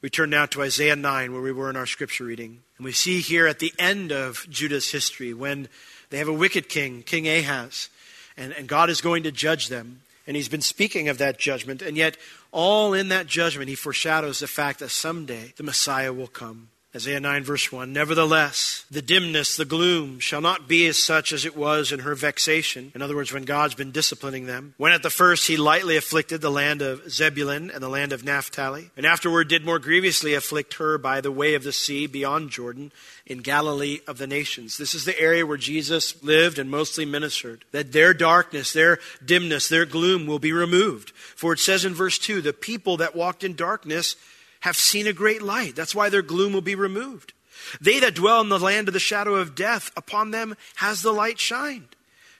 we 0.02 0.10
turn 0.10 0.30
now 0.30 0.46
to 0.46 0.62
Isaiah 0.62 0.96
9, 0.96 1.32
where 1.32 1.40
we 1.40 1.52
were 1.52 1.70
in 1.70 1.76
our 1.76 1.86
scripture 1.86 2.24
reading. 2.24 2.58
And 2.76 2.84
we 2.84 2.90
see 2.90 3.20
here 3.20 3.46
at 3.46 3.60
the 3.60 3.72
end 3.78 4.10
of 4.10 4.44
Judah's 4.50 4.90
history 4.90 5.32
when 5.32 5.68
they 6.10 6.18
have 6.18 6.26
a 6.26 6.32
wicked 6.32 6.68
king, 6.68 7.04
King 7.04 7.28
Ahaz, 7.28 7.88
and, 8.36 8.52
and 8.52 8.66
God 8.66 8.90
is 8.90 9.00
going 9.00 9.22
to 9.22 9.30
judge 9.30 9.68
them. 9.68 10.00
And 10.26 10.36
he's 10.36 10.48
been 10.48 10.60
speaking 10.60 11.08
of 11.08 11.18
that 11.18 11.38
judgment, 11.38 11.82
and 11.82 11.96
yet 11.96 12.16
all 12.50 12.92
in 12.92 13.08
that 13.08 13.28
judgment, 13.28 13.68
he 13.68 13.76
foreshadows 13.76 14.40
the 14.40 14.48
fact 14.48 14.80
that 14.80 14.90
someday 14.90 15.52
the 15.56 15.62
Messiah 15.62 16.12
will 16.12 16.26
come. 16.26 16.68
Isaiah 16.94 17.20
9, 17.20 17.42
verse 17.42 17.72
1 17.72 17.90
Nevertheless, 17.90 18.84
the 18.90 19.00
dimness, 19.00 19.56
the 19.56 19.64
gloom, 19.64 20.18
shall 20.18 20.42
not 20.42 20.68
be 20.68 20.86
as 20.86 20.98
such 20.98 21.32
as 21.32 21.46
it 21.46 21.56
was 21.56 21.90
in 21.90 22.00
her 22.00 22.14
vexation. 22.14 22.92
In 22.94 23.00
other 23.00 23.16
words, 23.16 23.32
when 23.32 23.44
God's 23.44 23.74
been 23.74 23.92
disciplining 23.92 24.44
them. 24.44 24.74
When 24.76 24.92
at 24.92 25.02
the 25.02 25.08
first 25.08 25.46
he 25.46 25.56
lightly 25.56 25.96
afflicted 25.96 26.42
the 26.42 26.50
land 26.50 26.82
of 26.82 27.10
Zebulun 27.10 27.70
and 27.70 27.82
the 27.82 27.88
land 27.88 28.12
of 28.12 28.24
Naphtali, 28.24 28.90
and 28.94 29.06
afterward 29.06 29.48
did 29.48 29.64
more 29.64 29.78
grievously 29.78 30.34
afflict 30.34 30.74
her 30.74 30.98
by 30.98 31.22
the 31.22 31.32
way 31.32 31.54
of 31.54 31.64
the 31.64 31.72
sea 31.72 32.06
beyond 32.06 32.50
Jordan 32.50 32.92
in 33.24 33.38
Galilee 33.38 34.00
of 34.06 34.18
the 34.18 34.26
nations. 34.26 34.76
This 34.76 34.94
is 34.94 35.06
the 35.06 35.18
area 35.18 35.46
where 35.46 35.56
Jesus 35.56 36.22
lived 36.22 36.58
and 36.58 36.70
mostly 36.70 37.06
ministered. 37.06 37.64
That 37.72 37.92
their 37.92 38.12
darkness, 38.12 38.74
their 38.74 38.98
dimness, 39.24 39.66
their 39.66 39.86
gloom 39.86 40.26
will 40.26 40.38
be 40.38 40.52
removed. 40.52 41.12
For 41.36 41.54
it 41.54 41.58
says 41.58 41.86
in 41.86 41.94
verse 41.94 42.18
2 42.18 42.42
the 42.42 42.52
people 42.52 42.98
that 42.98 43.16
walked 43.16 43.44
in 43.44 43.56
darkness 43.56 44.14
have 44.62 44.76
seen 44.76 45.06
a 45.06 45.12
great 45.12 45.42
light. 45.42 45.76
That's 45.76 45.94
why 45.94 46.08
their 46.08 46.22
gloom 46.22 46.52
will 46.52 46.60
be 46.60 46.74
removed. 46.74 47.32
They 47.80 48.00
that 48.00 48.14
dwell 48.14 48.40
in 48.40 48.48
the 48.48 48.58
land 48.58 48.88
of 48.88 48.94
the 48.94 49.00
shadow 49.00 49.34
of 49.34 49.54
death, 49.54 49.90
upon 49.96 50.30
them 50.30 50.56
has 50.76 51.02
the 51.02 51.12
light 51.12 51.38
shined. 51.38 51.94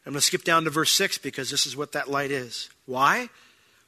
I'm 0.05 0.13
going 0.13 0.21
to 0.21 0.27
skip 0.27 0.43
down 0.43 0.65
to 0.65 0.71
verse 0.71 0.93
6 0.93 1.19
because 1.19 1.51
this 1.51 1.67
is 1.67 1.77
what 1.77 1.93
that 1.93 2.11
light 2.11 2.31
is. 2.31 2.71
Why? 2.87 3.29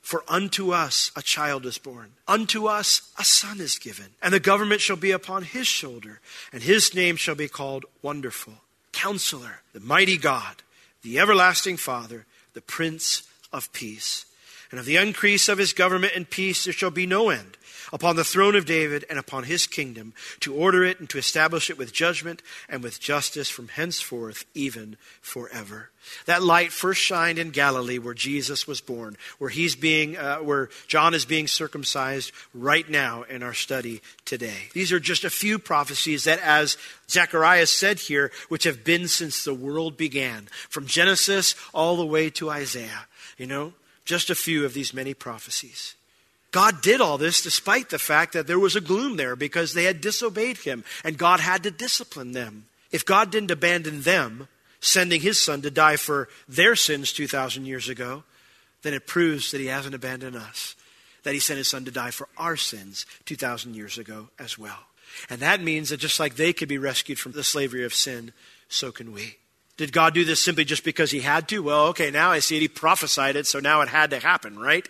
For 0.01 0.23
unto 0.29 0.71
us 0.71 1.11
a 1.17 1.23
child 1.23 1.65
is 1.65 1.79
born, 1.79 2.11
unto 2.29 2.67
us 2.67 3.11
a 3.19 3.25
son 3.25 3.59
is 3.59 3.79
given, 3.79 4.11
and 4.23 4.35
the 4.35 4.41
government 4.41 4.81
shall 4.81 4.97
be 4.97 5.13
upon 5.13 5.45
his 5.45 5.67
shoulder, 5.67 6.21
and 6.53 6.63
his 6.63 6.95
name 6.95 7.17
shall 7.17 7.35
be 7.35 7.49
called 7.49 7.87
Wonderful, 8.03 8.53
Counselor, 8.93 9.63
the 9.73 9.81
Mighty 9.81 10.19
God, 10.19 10.57
the 11.03 11.19
Everlasting 11.19 11.79
Father, 11.79 12.27
the 12.53 12.61
Prince 12.61 13.23
of 13.53 13.73
Peace. 13.73 14.27
And 14.71 14.81
of 14.81 14.87
the 14.87 14.97
increase 14.97 15.49
of 15.49 15.59
his 15.59 15.73
government 15.73 16.15
and 16.17 16.29
peace 16.29 16.65
there 16.65 16.73
shall 16.73 16.91
be 16.91 17.07
no 17.07 17.31
end 17.31 17.57
upon 17.93 18.17
the 18.17 18.25
throne 18.25 18.57
of 18.57 18.67
David 18.67 19.05
and 19.09 19.19
upon 19.19 19.45
his 19.45 19.69
kingdom, 19.69 20.13
to 20.41 20.53
order 20.53 20.85
it 20.85 20.99
and 20.99 21.09
to 21.11 21.19
establish 21.19 21.71
it 21.71 21.79
with 21.79 21.93
judgment 21.93 22.43
and 22.69 22.83
with 22.83 23.01
justice 23.01 23.49
from 23.49 23.69
henceforth, 23.69 24.45
even 24.53 24.97
forever. 25.21 25.91
That 26.27 26.43
light 26.43 26.73
first 26.73 27.01
shined 27.01 27.39
in 27.39 27.51
Galilee 27.51 27.99
where 27.99 28.13
Jesus 28.13 28.67
was 28.67 28.81
born, 28.81 29.17
where 29.39 29.49
he's 29.49 29.77
being, 29.77 30.17
uh, 30.17 30.39
where 30.39 30.71
John 30.89 31.15
is 31.15 31.25
being 31.25 31.47
circumcised 31.47 32.33
right 32.53 32.89
now 32.89 33.23
in 33.23 33.45
our 33.45 33.55
study 33.55 34.03
today. 34.25 34.69
These 34.73 34.93
are 34.93 35.01
just 35.01 35.25
a 35.25 35.31
few 35.31 35.59
prophecies 35.59 36.25
that, 36.25 36.41
as 36.41 36.77
Zechariah 37.09 37.67
said 37.67 38.01
here, 38.01 38.33
which 38.49 38.65
have 38.65 38.85
been 38.85 39.07
since 39.07 39.45
the 39.45 39.55
world 39.55 39.97
began, 39.97 40.49
from 40.69 40.87
Genesis 40.87 41.55
all 41.73 41.97
the 41.97 42.05
way 42.05 42.29
to 42.31 42.51
Isaiah. 42.51 43.07
You 43.39 43.47
know, 43.47 43.73
just 44.05 44.31
a 44.31 44.35
few 44.35 44.65
of 44.65 44.75
these 44.75 44.95
many 44.95 45.15
prophecies. 45.15 45.95
God 46.51 46.83
did 46.83 47.01
all 47.01 47.19
this 47.19 47.43
despite 47.43 47.91
the 47.91 47.99
fact 47.99 48.33
that 48.33 48.47
there 48.47 48.59
was 48.59 48.77
a 48.77 48.81
gloom 48.81 49.17
there 49.17 49.35
because 49.35 49.75
they 49.75 49.85
had 49.85 50.01
disobeyed 50.01 50.59
him 50.59 50.85
and 51.03 51.19
God 51.19 51.41
had 51.41 51.65
to 51.65 51.71
discipline 51.71 52.33
them. 52.33 52.67
If 52.93 53.05
God 53.05 53.33
didn't 53.33 53.51
abandon 53.51 54.03
them, 54.03 54.47
sending 54.81 55.21
his 55.21 55.41
son 55.41 55.63
to 55.63 55.71
die 55.71 55.97
for 55.97 56.29
their 56.47 56.77
sins 56.77 57.13
2,000 57.13 57.65
years 57.65 57.89
ago, 57.89 58.23
then 58.83 58.95
it 58.95 59.07
proves 59.07 59.51
that 59.51 59.61
he 59.61 59.67
hasn't 59.67 59.95
abandoned 59.95 60.37
us, 60.37 60.77
that 61.25 61.35
he 61.35 61.41
sent 61.41 61.57
his 61.57 61.69
son 61.69 61.85
to 61.87 61.91
die 61.91 62.11
for 62.11 62.29
our 62.37 62.57
sins 62.57 63.07
2,000 63.25 63.75
years 63.75 63.99
ago 63.99 64.29
as 64.39 64.59
well. 64.59 64.79
And 65.29 65.41
that 65.41 65.63
means 65.63 65.89
that 65.89 65.97
just 65.97 66.21
like 66.21 66.37
they 66.37 66.53
could 66.53 66.69
be 66.69 66.79
rescued 66.79 67.19
from 67.19 67.33
the 67.33 67.43
slavery 67.43 67.85
of 67.85 67.95
sin, 67.95 68.33
so 68.69 68.93
can 68.93 69.13
we. 69.13 69.39
Did 69.77 69.93
God 69.93 70.15
do 70.15 70.25
this 70.25 70.43
simply 70.43 70.65
just 70.65 70.85
because 70.85 71.11
he 71.11 71.21
had 71.21 71.49
to? 71.49 71.63
Well, 71.63 71.87
okay, 71.89 72.11
now 72.11 72.31
I 72.31 72.39
see 72.39 72.57
it. 72.57 72.61
He 72.61 72.69
prophesied 72.69 73.37
it, 73.37 73.47
so 73.47 73.59
now 73.59 73.81
it 73.81 73.89
had 73.89 74.11
to 74.11 74.21
happen, 74.21 74.59
right? 74.59 74.89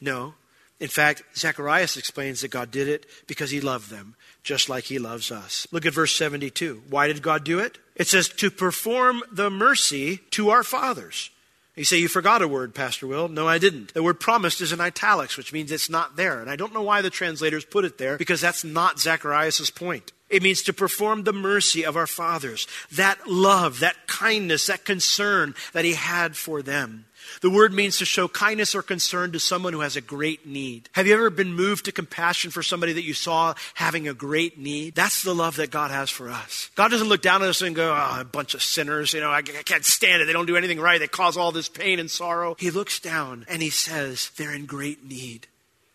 No. 0.00 0.34
In 0.80 0.88
fact, 0.88 1.22
Zacharias 1.36 1.96
explains 1.96 2.40
that 2.40 2.50
God 2.50 2.70
did 2.70 2.88
it 2.88 3.06
because 3.26 3.50
he 3.50 3.60
loved 3.60 3.90
them, 3.90 4.16
just 4.42 4.68
like 4.68 4.84
he 4.84 4.98
loves 4.98 5.30
us. 5.30 5.66
Look 5.70 5.86
at 5.86 5.94
verse 5.94 6.16
72. 6.16 6.82
Why 6.88 7.06
did 7.06 7.22
God 7.22 7.44
do 7.44 7.58
it? 7.58 7.78
It 7.96 8.08
says, 8.08 8.28
to 8.28 8.50
perform 8.50 9.22
the 9.30 9.50
mercy 9.50 10.18
to 10.30 10.50
our 10.50 10.64
fathers. 10.64 11.30
You 11.76 11.84
say, 11.84 11.98
you 11.98 12.08
forgot 12.08 12.42
a 12.42 12.48
word, 12.48 12.74
Pastor 12.74 13.06
Will. 13.06 13.28
No, 13.28 13.48
I 13.48 13.58
didn't. 13.58 13.94
The 13.94 14.02
word 14.02 14.20
promised 14.20 14.60
is 14.60 14.72
in 14.72 14.80
italics, 14.80 15.36
which 15.36 15.52
means 15.52 15.72
it's 15.72 15.90
not 15.90 16.16
there. 16.16 16.40
And 16.40 16.48
I 16.48 16.56
don't 16.56 16.72
know 16.72 16.82
why 16.82 17.02
the 17.02 17.10
translators 17.10 17.64
put 17.64 17.84
it 17.84 17.98
there, 17.98 18.16
because 18.16 18.40
that's 18.40 18.64
not 18.64 19.00
Zacharias' 19.00 19.70
point. 19.70 20.12
It 20.34 20.42
means 20.42 20.62
to 20.62 20.72
perform 20.72 21.22
the 21.22 21.32
mercy 21.32 21.84
of 21.84 21.96
our 21.96 22.08
fathers, 22.08 22.66
that 22.90 23.28
love, 23.28 23.78
that 23.78 24.08
kindness, 24.08 24.66
that 24.66 24.84
concern 24.84 25.54
that 25.72 25.84
he 25.84 25.92
had 25.92 26.36
for 26.36 26.60
them. 26.60 27.04
The 27.40 27.50
word 27.50 27.72
means 27.72 27.98
to 27.98 28.04
show 28.04 28.26
kindness 28.26 28.74
or 28.74 28.82
concern 28.82 29.30
to 29.30 29.38
someone 29.38 29.72
who 29.72 29.80
has 29.80 29.94
a 29.94 30.00
great 30.00 30.44
need. 30.44 30.88
Have 30.90 31.06
you 31.06 31.14
ever 31.14 31.30
been 31.30 31.54
moved 31.54 31.84
to 31.84 31.92
compassion 31.92 32.50
for 32.50 32.64
somebody 32.64 32.92
that 32.94 33.04
you 33.04 33.14
saw 33.14 33.54
having 33.74 34.08
a 34.08 34.12
great 34.12 34.58
need? 34.58 34.96
That's 34.96 35.22
the 35.22 35.36
love 35.36 35.54
that 35.56 35.70
God 35.70 35.92
has 35.92 36.10
for 36.10 36.28
us. 36.28 36.68
God 36.74 36.90
doesn't 36.90 37.08
look 37.08 37.22
down 37.22 37.44
at 37.44 37.48
us 37.48 37.62
and 37.62 37.76
go, 37.76 37.92
oh, 37.92 38.20
a 38.20 38.24
bunch 38.24 38.54
of 38.54 38.62
sinners, 38.62 39.14
you 39.14 39.20
know, 39.20 39.30
I, 39.30 39.38
I 39.38 39.42
can't 39.42 39.84
stand 39.84 40.20
it. 40.20 40.24
They 40.24 40.32
don't 40.32 40.46
do 40.46 40.56
anything 40.56 40.80
right. 40.80 40.98
They 40.98 41.06
cause 41.06 41.36
all 41.36 41.52
this 41.52 41.68
pain 41.68 42.00
and 42.00 42.10
sorrow. 42.10 42.56
He 42.58 42.72
looks 42.72 42.98
down 42.98 43.46
and 43.48 43.62
he 43.62 43.70
says, 43.70 44.32
they're 44.36 44.52
in 44.52 44.66
great 44.66 45.04
need. 45.04 45.46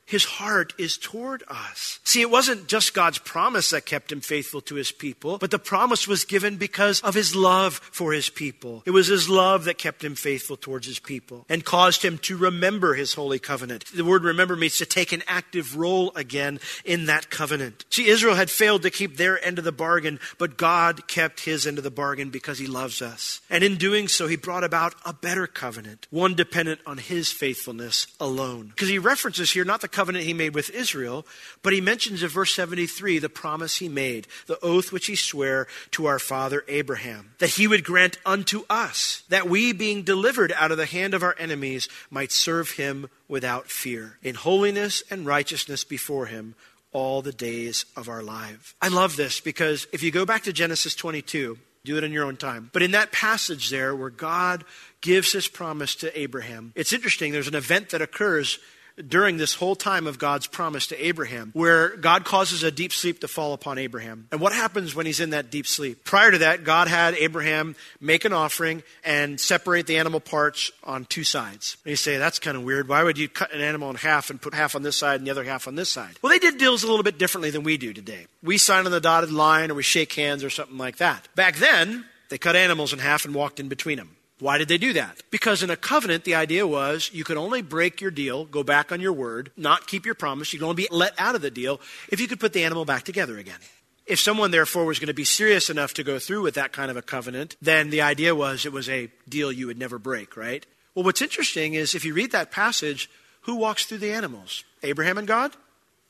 His 0.09 0.25
heart 0.25 0.73
is 0.79 0.97
toward 0.97 1.43
us. 1.47 1.99
See, 2.03 2.21
it 2.21 2.31
wasn't 2.31 2.67
just 2.67 2.95
God's 2.95 3.19
promise 3.19 3.69
that 3.69 3.85
kept 3.85 4.11
him 4.11 4.21
faithful 4.21 4.59
to 4.61 4.73
his 4.73 4.91
people, 4.91 5.37
but 5.37 5.51
the 5.51 5.59
promise 5.59 6.07
was 6.07 6.25
given 6.25 6.57
because 6.57 6.99
of 7.01 7.13
his 7.13 7.35
love 7.35 7.75
for 7.75 8.11
his 8.11 8.27
people. 8.27 8.81
It 8.87 8.91
was 8.91 9.05
his 9.05 9.29
love 9.29 9.65
that 9.65 9.77
kept 9.77 10.03
him 10.03 10.15
faithful 10.15 10.57
towards 10.57 10.87
his 10.87 10.97
people 10.97 11.45
and 11.47 11.63
caused 11.63 12.01
him 12.01 12.17
to 12.19 12.37
remember 12.37 12.95
his 12.95 13.13
holy 13.13 13.37
covenant. 13.37 13.85
The 13.93 14.03
word 14.03 14.23
remember 14.23 14.55
means 14.55 14.79
to 14.79 14.85
take 14.87 15.11
an 15.11 15.21
active 15.27 15.77
role 15.77 16.11
again 16.15 16.59
in 16.83 17.05
that 17.05 17.29
covenant. 17.29 17.85
See, 17.91 18.07
Israel 18.07 18.33
had 18.33 18.49
failed 18.49 18.81
to 18.81 18.89
keep 18.89 19.17
their 19.17 19.45
end 19.45 19.59
of 19.59 19.63
the 19.63 19.71
bargain, 19.71 20.19
but 20.39 20.57
God 20.57 21.07
kept 21.07 21.41
his 21.41 21.67
end 21.67 21.77
of 21.77 21.83
the 21.83 21.91
bargain 21.91 22.31
because 22.31 22.57
he 22.57 22.65
loves 22.65 23.03
us. 23.03 23.41
And 23.47 23.63
in 23.63 23.77
doing 23.77 24.07
so, 24.07 24.25
he 24.25 24.37
brought 24.37 24.63
about 24.63 24.95
a 25.05 25.13
better 25.13 25.45
covenant, 25.45 26.07
one 26.09 26.33
dependent 26.33 26.79
on 26.87 26.97
his 26.97 27.31
faithfulness 27.31 28.07
alone. 28.19 28.69
Because 28.69 28.89
he 28.89 28.97
references 28.97 29.51
here 29.51 29.65
not 29.65 29.81
the 29.81 29.98
covenant 29.99 30.23
he 30.23 30.33
made 30.33 30.55
with 30.55 30.69
Israel, 30.69 31.25
but 31.61 31.73
he 31.73 31.81
mentions 31.81 32.23
in 32.23 32.29
verse 32.29 32.55
73 32.55 33.19
the 33.19 33.27
promise 33.27 33.75
he 33.75 33.89
made, 33.89 34.25
the 34.47 34.57
oath 34.61 34.93
which 34.93 35.07
he 35.07 35.15
sware 35.17 35.67
to 35.91 36.05
our 36.05 36.19
father 36.19 36.63
Abraham, 36.69 37.33
that 37.39 37.49
he 37.49 37.67
would 37.67 37.83
grant 37.83 38.17
unto 38.25 38.63
us, 38.69 39.23
that 39.27 39.49
we, 39.49 39.73
being 39.73 40.03
delivered 40.03 40.53
out 40.53 40.71
of 40.71 40.77
the 40.77 40.85
hand 40.85 41.13
of 41.13 41.21
our 41.21 41.35
enemies, 41.37 41.89
might 42.09 42.31
serve 42.31 42.71
him 42.71 43.09
without 43.27 43.69
fear, 43.69 44.17
in 44.23 44.35
holiness 44.35 45.03
and 45.11 45.25
righteousness 45.25 45.83
before 45.83 46.27
him 46.27 46.55
all 46.93 47.21
the 47.21 47.33
days 47.33 47.83
of 47.97 48.07
our 48.07 48.23
life. 48.23 48.75
I 48.81 48.87
love 48.87 49.17
this 49.17 49.41
because 49.41 49.85
if 49.91 50.01
you 50.01 50.11
go 50.11 50.25
back 50.25 50.43
to 50.43 50.53
Genesis 50.53 50.95
22, 50.95 51.59
do 51.83 51.97
it 51.97 52.05
in 52.05 52.13
your 52.13 52.23
own 52.23 52.37
time. 52.37 52.69
But 52.71 52.83
in 52.83 52.91
that 52.91 53.11
passage 53.11 53.69
there 53.69 53.93
where 53.93 54.09
God 54.09 54.63
gives 55.01 55.33
his 55.33 55.49
promise 55.49 55.93
to 55.95 56.17
Abraham, 56.17 56.71
it's 56.73 56.93
interesting. 56.93 57.33
There's 57.33 57.49
an 57.49 57.55
event 57.55 57.89
that 57.89 58.01
occurs 58.01 58.59
during 59.07 59.37
this 59.37 59.53
whole 59.53 59.75
time 59.75 60.07
of 60.07 60.19
God's 60.19 60.47
promise 60.47 60.87
to 60.87 61.05
Abraham, 61.05 61.51
where 61.53 61.95
God 61.95 62.25
causes 62.25 62.63
a 62.63 62.71
deep 62.71 62.91
sleep 62.91 63.21
to 63.21 63.27
fall 63.27 63.53
upon 63.53 63.77
Abraham. 63.77 64.27
And 64.31 64.41
what 64.41 64.53
happens 64.53 64.95
when 64.95 65.05
he's 65.05 65.19
in 65.19 65.31
that 65.31 65.49
deep 65.51 65.67
sleep? 65.67 66.03
Prior 66.03 66.31
to 66.31 66.39
that, 66.39 66.63
God 66.63 66.87
had 66.87 67.15
Abraham 67.15 67.75
make 68.01 68.25
an 68.25 68.33
offering 68.33 68.83
and 69.03 69.39
separate 69.39 69.87
the 69.87 69.97
animal 69.97 70.19
parts 70.19 70.71
on 70.83 71.05
two 71.05 71.23
sides. 71.23 71.77
And 71.85 71.91
you 71.91 71.95
say, 71.95 72.17
that's 72.17 72.39
kind 72.39 72.57
of 72.57 72.63
weird. 72.63 72.87
Why 72.87 73.03
would 73.03 73.17
you 73.17 73.29
cut 73.29 73.53
an 73.53 73.61
animal 73.61 73.89
in 73.89 73.95
half 73.95 74.29
and 74.29 74.41
put 74.41 74.53
half 74.53 74.75
on 74.75 74.81
this 74.81 74.97
side 74.97 75.19
and 75.19 75.27
the 75.27 75.31
other 75.31 75.43
half 75.43 75.67
on 75.67 75.75
this 75.75 75.89
side? 75.89 76.17
Well, 76.21 76.31
they 76.31 76.39
did 76.39 76.57
deals 76.57 76.83
a 76.83 76.87
little 76.87 77.03
bit 77.03 77.17
differently 77.17 77.51
than 77.51 77.63
we 77.63 77.77
do 77.77 77.93
today. 77.93 78.27
We 78.43 78.57
sign 78.57 78.85
on 78.85 78.91
the 78.91 79.01
dotted 79.01 79.31
line 79.31 79.71
or 79.71 79.75
we 79.75 79.83
shake 79.83 80.13
hands 80.13 80.43
or 80.43 80.49
something 80.49 80.77
like 80.77 80.97
that. 80.97 81.27
Back 81.35 81.57
then, 81.57 82.05
they 82.29 82.37
cut 82.37 82.55
animals 82.55 82.93
in 82.93 82.99
half 82.99 83.25
and 83.25 83.33
walked 83.33 83.59
in 83.59 83.69
between 83.69 83.97
them. 83.97 84.15
Why 84.39 84.57
did 84.57 84.69
they 84.69 84.77
do 84.77 84.93
that? 84.93 85.21
Because 85.31 85.63
in 85.63 85.69
a 85.69 85.75
covenant, 85.75 86.23
the 86.23 86.35
idea 86.35 86.65
was 86.65 87.09
you 87.13 87.25
could 87.25 87.37
only 87.37 87.61
break 87.61 87.99
your 87.99 88.11
deal, 88.11 88.45
go 88.45 88.63
back 88.63 88.91
on 88.91 89.01
your 89.01 89.11
word, 89.11 89.51
not 89.57 89.87
keep 89.87 90.05
your 90.05 90.15
promise. 90.15 90.53
You 90.53 90.59
could 90.59 90.65
only 90.65 90.83
be 90.83 90.87
let 90.91 91.13
out 91.19 91.35
of 91.35 91.41
the 91.41 91.51
deal 91.51 91.81
if 92.07 92.21
you 92.21 92.27
could 92.27 92.39
put 92.39 92.53
the 92.53 92.63
animal 92.63 92.85
back 92.85 93.03
together 93.03 93.37
again. 93.37 93.59
If 94.05 94.19
someone, 94.19 94.51
therefore, 94.51 94.85
was 94.85 94.97
going 94.97 95.07
to 95.07 95.13
be 95.13 95.25
serious 95.25 95.69
enough 95.69 95.93
to 95.95 96.03
go 96.03 96.17
through 96.17 96.41
with 96.41 96.55
that 96.55 96.71
kind 96.71 96.89
of 96.89 96.97
a 96.97 97.01
covenant, 97.01 97.57
then 97.61 97.89
the 97.89 98.01
idea 98.01 98.33
was 98.33 98.65
it 98.65 98.73
was 98.73 98.89
a 98.89 99.11
deal 99.27 99.51
you 99.51 99.67
would 99.67 99.77
never 99.77 99.99
break, 99.99 100.35
right? 100.35 100.65
Well, 100.95 101.05
what's 101.05 101.21
interesting 101.21 101.75
is 101.75 101.93
if 101.93 102.05
you 102.05 102.13
read 102.13 102.31
that 102.31 102.49
passage, 102.49 103.09
who 103.41 103.55
walks 103.55 103.85
through 103.85 103.99
the 103.99 104.11
animals? 104.11 104.63
Abraham 104.83 105.17
and 105.17 105.27
God? 105.27 105.55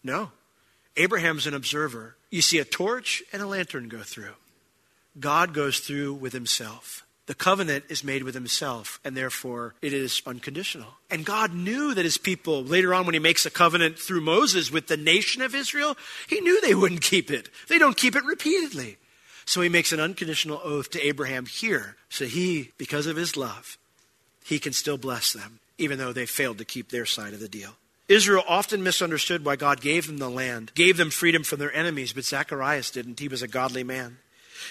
No. 0.03 0.31
Abraham's 0.95 1.45
an 1.45 1.53
observer. 1.53 2.15
You 2.29 2.41
see 2.41 2.59
a 2.59 2.65
torch 2.65 3.24
and 3.33 3.41
a 3.41 3.48
lantern 3.48 3.89
go 3.89 4.00
through. 4.00 4.36
God 5.19 5.53
goes 5.53 5.79
through 5.79 6.13
with 6.13 6.33
himself. 6.33 7.05
The 7.29 7.36
covenant 7.36 7.86
is 7.89 8.03
made 8.03 8.24
with 8.24 8.33
himself, 8.33 9.00
and 9.05 9.15
therefore 9.15 9.75
it 9.83 9.93
is 9.93 10.24
unconditional. 10.25 10.95
And 11.12 11.24
God 11.24 11.53
knew 11.53 11.93
that 11.93 12.03
his 12.03 12.17
people, 12.17 12.63
later 12.63 12.91
on 12.91 13.05
when 13.05 13.13
he 13.13 13.19
makes 13.19 13.45
a 13.45 13.51
covenant 13.51 14.00
through 14.00 14.21
Moses 14.21 14.71
with 14.71 14.88
the 14.88 14.98
nation 14.98 15.43
of 15.43 15.53
Israel, 15.53 15.95
he 16.27 16.41
knew 16.41 16.59
they 16.59 16.74
wouldn't 16.74 17.03
keep 17.03 17.29
it. 17.29 17.50
They 17.67 17.77
don't 17.77 17.95
keep 17.95 18.15
it 18.15 18.25
repeatedly. 18.25 18.98
So 19.45 19.62
he 19.62 19.69
makes 19.69 19.91
an 19.91 20.00
unconditional 20.00 20.59
oath 20.63 20.89
to 20.89 21.05
Abraham 21.05 21.45
here. 21.45 21.98
So 22.09 22.25
he, 22.25 22.71
because 22.79 23.05
of 23.05 23.15
his 23.15 23.38
love, 23.38 23.77
he 24.43 24.57
can 24.57 24.74
still 24.74 24.98
bless 24.98 25.31
them, 25.31 25.59
even 25.77 26.00
though 26.00 26.13
they 26.13 26.25
failed 26.25 26.57
to 26.57 26.65
keep 26.65 26.89
their 26.89 27.05
side 27.05 27.33
of 27.33 27.39
the 27.39 27.48
deal. 27.48 27.75
Israel 28.07 28.43
often 28.48 28.81
misunderstood 28.81 29.45
why 29.45 29.55
God 29.55 29.81
gave 29.81 30.07
them 30.07 30.17
the 30.17 30.31
land, 30.31 30.71
gave 30.74 30.98
them 30.98 31.12
freedom 31.12 31.43
from 31.43 31.59
their 31.59 31.75
enemies, 31.75 32.12
but 32.12 32.25
Zacharias 32.25 32.89
didn't. 32.89 33.19
He 33.19 33.27
was 33.27 33.43
a 33.43 33.48
godly 33.48 33.83
man. 33.83 34.17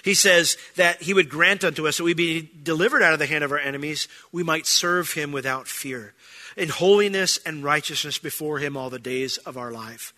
He 0.03 0.15
says 0.15 0.57
that 0.77 1.03
he 1.03 1.15
would 1.15 1.29
grant 1.29 1.65
unto 1.65 1.87
us 1.87 1.97
that 1.97 2.05
we 2.05 2.15
be 2.15 2.51
delivered 2.63 3.03
out 3.03 3.13
of 3.13 3.19
the 3.19 3.27
hand 3.27 3.45
of 3.45 3.53
our 3.53 3.59
enemies, 3.59 4.09
we 4.33 4.43
might 4.43 4.67
serve 4.67 5.13
him 5.13 5.33
without 5.33 5.69
fear, 5.69 6.15
in 6.57 6.69
holiness 6.69 7.39
and 7.45 7.65
righteousness 7.65 8.19
before 8.19 8.59
him 8.59 8.77
all 8.77 8.91
the 8.91 8.99
days 8.99 9.37
of 9.39 9.57
our 9.57 9.73
life. 9.73 10.13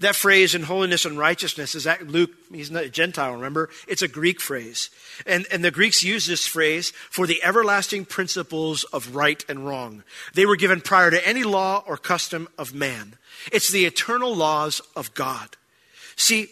That 0.00 0.16
phrase, 0.16 0.54
in 0.54 0.64
holiness 0.64 1.04
and 1.04 1.18
righteousness, 1.18 1.74
is 1.74 1.84
that 1.84 2.08
Luke, 2.08 2.30
he's 2.52 2.70
not 2.70 2.84
a 2.84 2.88
Gentile, 2.88 3.34
remember? 3.34 3.70
It's 3.86 4.02
a 4.02 4.08
Greek 4.08 4.40
phrase. 4.40 4.90
And, 5.26 5.46
and 5.52 5.64
the 5.64 5.70
Greeks 5.70 6.02
use 6.02 6.26
this 6.26 6.46
phrase 6.46 6.90
for 7.10 7.26
the 7.26 7.42
everlasting 7.42 8.04
principles 8.06 8.84
of 8.84 9.14
right 9.14 9.44
and 9.48 9.66
wrong. 9.66 10.02
They 10.34 10.46
were 10.46 10.56
given 10.56 10.80
prior 10.80 11.10
to 11.10 11.28
any 11.28 11.44
law 11.44 11.84
or 11.86 11.96
custom 11.96 12.48
of 12.58 12.74
man. 12.74 13.16
It's 13.52 13.70
the 13.70 13.84
eternal 13.84 14.34
laws 14.34 14.80
of 14.96 15.14
God. 15.14 15.56
See, 16.16 16.48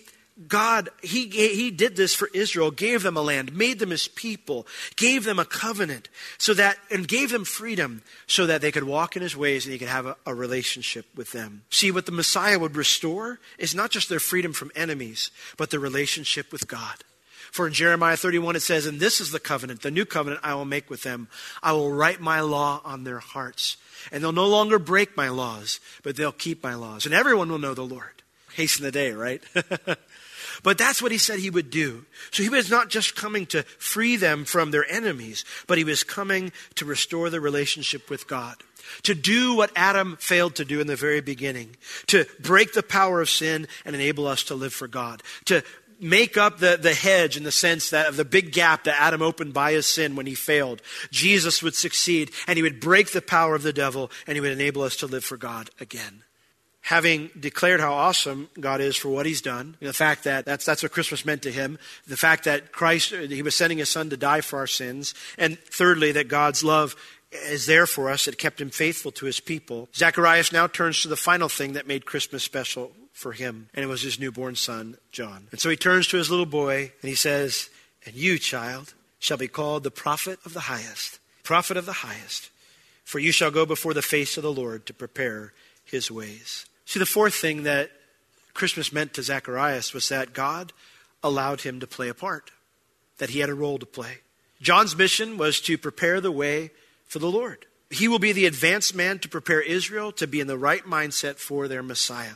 God, 0.49 0.89
he, 1.03 1.29
he 1.29 1.71
did 1.71 1.95
this 1.95 2.15
for 2.15 2.29
Israel, 2.33 2.71
gave 2.71 3.03
them 3.03 3.17
a 3.17 3.23
land, 3.23 3.55
made 3.55 3.79
them 3.79 3.91
his 3.91 4.09
people, 4.09 4.67
gave 4.97 5.25
them 5.25 5.39
a 5.39 5.45
covenant, 5.45 6.09
so 6.39 6.55
that, 6.55 6.79
and 6.91 7.07
gave 7.07 7.31
them 7.31 7.45
freedom 7.45 8.03
so 8.27 8.47
that 8.47 8.63
they 8.63 8.73
could 8.73 8.85
walk 8.85 9.15
in 9.15 9.23
his 9.23 9.37
ways 9.37 9.67
and 9.67 9.73
he 9.73 9.79
could 9.79 9.89
have 9.89 10.07
a, 10.07 10.17
a 10.25 10.35
relationship 10.35 11.07
with 11.15 11.33
them. 11.33 11.63
See, 11.69 11.91
what 11.91 12.07
the 12.07 12.13
Messiah 12.13 12.59
would 12.59 12.77
restore 12.77 13.41
is 13.59 13.75
not 13.75 13.91
just 13.91 14.09
their 14.09 14.21
freedom 14.21 14.55
from 14.55 14.73
enemies, 14.75 15.31
but 15.59 15.71
their 15.71 15.81
relationship 15.81 16.51
with 16.51 16.67
God. 16.67 17.05
For 17.53 17.67
in 17.67 17.75
Jeremiah 17.75 18.17
31 18.17 18.57
it 18.57 18.61
says, 18.61 18.87
And 18.87 18.99
this 18.99 19.21
is 19.21 19.31
the 19.31 19.39
covenant, 19.39 19.83
the 19.83 19.91
new 19.91 20.07
covenant 20.07 20.41
I 20.43 20.55
will 20.55 20.65
make 20.65 20.89
with 20.89 21.03
them. 21.03 21.29
I 21.63 21.73
will 21.73 21.93
write 21.93 22.19
my 22.19 22.41
law 22.41 22.81
on 22.83 23.05
their 23.05 23.19
hearts. 23.19 23.77
And 24.11 24.25
they'll 24.25 24.33
no 24.33 24.49
longer 24.49 24.79
break 24.79 25.19
my 25.19 25.29
laws, 25.29 25.79
but 26.03 26.17
they'll 26.17 26.33
keep 26.33 26.63
my 26.63 26.75
laws. 26.75 27.05
And 27.05 27.15
everyone 27.15 27.51
will 27.51 27.59
know 27.59 27.75
the 27.75 27.83
Lord. 27.83 28.23
Hasten 28.55 28.85
the 28.85 28.91
day, 28.91 29.13
right? 29.13 29.43
But 30.63 30.79
that's 30.79 31.03
what 31.03 31.13
he 31.13 31.19
said 31.19 31.39
he 31.39 31.51
would 31.51 31.71
do. 31.71 32.05
So 32.31 32.43
he 32.43 32.49
was 32.49 32.71
not 32.71 32.89
just 32.89 33.17
coming 33.17 33.47
to 33.47 33.63
free 33.79 34.17
them 34.17 34.45
from 34.45 34.71
their 34.71 34.91
enemies, 34.91 35.45
but 35.67 35.79
he 35.79 35.85
was 35.85 36.05
coming 36.05 36.53
to 36.77 36.85
restore 36.85 37.31
the 37.31 37.41
relationship 37.41 38.11
with 38.11 38.27
God. 38.27 38.57
To 39.05 39.15
do 39.15 39.55
what 39.57 39.71
Adam 39.77 40.17
failed 40.19 40.57
to 40.57 40.65
do 40.65 40.81
in 40.81 40.87
the 40.87 40.97
very 40.97 41.21
beginning. 41.21 41.77
To 42.09 42.27
break 42.41 42.73
the 42.73 42.83
power 42.83 43.21
of 43.21 43.31
sin 43.31 43.69
and 43.85 43.95
enable 43.95 44.27
us 44.27 44.43
to 44.45 44.55
live 44.55 44.75
for 44.75 44.89
God. 44.89 45.23
To 45.47 45.63
make 46.01 46.37
up 46.37 46.59
the, 46.59 46.77
the 46.81 46.95
hedge 46.95 47.37
in 47.37 47.45
the 47.45 47.53
sense 47.53 47.91
that 47.91 48.09
of 48.09 48.17
the 48.17 48.25
big 48.25 48.53
gap 48.53 48.85
that 48.85 49.01
Adam 49.01 49.23
opened 49.23 49.55
by 49.55 49.73
his 49.73 49.87
sin 49.87 50.17
when 50.17 50.27
he 50.27 50.35
failed. 50.35 50.83
Jesus 51.13 51.63
would 51.63 51.77
succeed 51.77 52.33
and 52.49 52.57
he 52.57 52.63
would 52.63 52.81
break 52.81 53.13
the 53.13 53.23
power 53.23 53.55
of 53.55 53.63
the 53.63 53.73
devil 53.73 54.11
and 54.27 54.37
he 54.37 54.41
would 54.41 54.53
enable 54.53 54.83
us 54.83 54.97
to 54.97 55.07
live 55.07 55.25
for 55.25 55.37
God 55.37 55.71
again 55.81 56.25
having 56.83 57.31
declared 57.39 57.81
how 57.81 57.93
awesome 57.93 58.51
God 58.59 58.81
is 58.81 58.97
for 58.97 59.09
what 59.09 59.25
he's 59.25 59.41
done, 59.41 59.77
the 59.81 59.93
fact 59.93 60.25
that 60.25 60.45
that's, 60.45 60.65
that's 60.65 60.83
what 60.83 60.93
Christmas 60.93 61.25
meant 61.25 61.43
to 61.43 61.53
him, 61.53 61.79
the 62.07 62.17
fact 62.17 62.45
that 62.45 62.73
Christ, 62.73 63.11
he 63.11 63.43
was 63.43 63.55
sending 63.55 63.79
his 63.79 63.89
son 63.89 64.11
to 64.11 64.17
die 64.17 64.41
for 64.41 64.59
our 64.59 64.67
sins, 64.67 65.15
and 65.39 65.59
thirdly, 65.59 66.13
that 66.13 66.29
God's 66.29 66.65
love 66.65 66.97
is 67.31 67.67
there 67.67 67.87
for 67.87 68.11
us, 68.11 68.27
that 68.27 68.37
kept 68.37 68.61
him 68.61 68.71
faithful 68.71 69.13
to 69.13 69.27
his 69.27 69.41
people. 69.41 69.89
Zacharias 69.95 70.53
now 70.53 70.67
turns 70.67 71.03
to 71.03 71.09
the 71.09 71.17
final 71.17 71.49
thing 71.49 71.75
that 71.75 71.87
made 71.87 72.05
Christmas 72.05 72.43
special 72.43 72.93
for 73.13 73.33
him, 73.33 73.69
and 73.75 73.85
it 73.85 73.89
was 73.89 74.03
his 74.03 74.19
newborn 74.19 74.57
son, 74.57 74.97
John. 75.13 75.47
And 75.51 75.61
so 75.61 75.71
he 75.71 75.77
turns 75.77 76.09
to 76.09 76.17
his 76.17 76.31
little 76.31 76.47
boy 76.47 76.93
and 77.01 77.09
he 77.09 77.15
says, 77.15 77.71
And 78.05 78.15
you, 78.15 78.39
child, 78.39 78.95
shall 79.19 79.37
be 79.37 79.49
called 79.49 79.85
the 79.85 79.91
prophet 79.91 80.41
of 80.45 80.53
the 80.53 80.61
highest, 80.61 81.21
prophet 81.45 81.77
of 81.77 81.87
the 81.87 81.93
highest, 81.93 82.51
for 83.05 83.19
you 83.19 83.33
shall 83.33 83.51
go 83.51 83.65
before 83.65 83.95
the 83.95 84.03
face 84.03 84.37
of 84.37 84.43
the 84.43 84.53
Lord 84.53 84.87
to 84.87 84.95
prepare 84.95 85.53
his 85.85 86.11
ways. 86.11 86.67
See, 86.85 86.99
the 86.99 87.07
fourth 87.07 87.35
thing 87.35 87.63
that 87.63 87.91
Christmas 88.55 88.93
meant 88.93 89.15
to 89.15 89.23
Zacharias 89.23 89.95
was 89.95 90.09
that 90.09 90.33
God 90.33 90.73
allowed 91.23 91.63
him 91.63 91.81
to 91.81 91.87
play 91.87 92.09
a 92.09 92.15
part, 92.15 92.51
that 93.19 93.31
he 93.31 93.39
had 93.39 93.49
a 93.49 93.55
role 93.55 93.79
to 93.79 93.87
play. 93.87 94.19
John's 94.61 94.97
mission 94.97 95.39
was 95.39 95.61
to 95.63 95.79
prepare 95.79 96.21
the 96.21 96.33
way 96.33 96.71
for 97.07 97.19
the 97.19 97.31
Lord. 97.31 97.67
He 97.91 98.09
will 98.09 98.19
be 98.19 98.33
the 98.33 98.47
advanced 98.47 98.95
man 98.95 99.19
to 99.21 99.29
prepare 99.29 99.61
Israel 99.61 100.13
to 100.13 100.27
be 100.27 100.41
in 100.41 100.47
the 100.47 100.59
right 100.59 100.85
mindset 100.85 101.37
for 101.37 101.69
their 101.69 101.83
Messiah. 101.83 102.35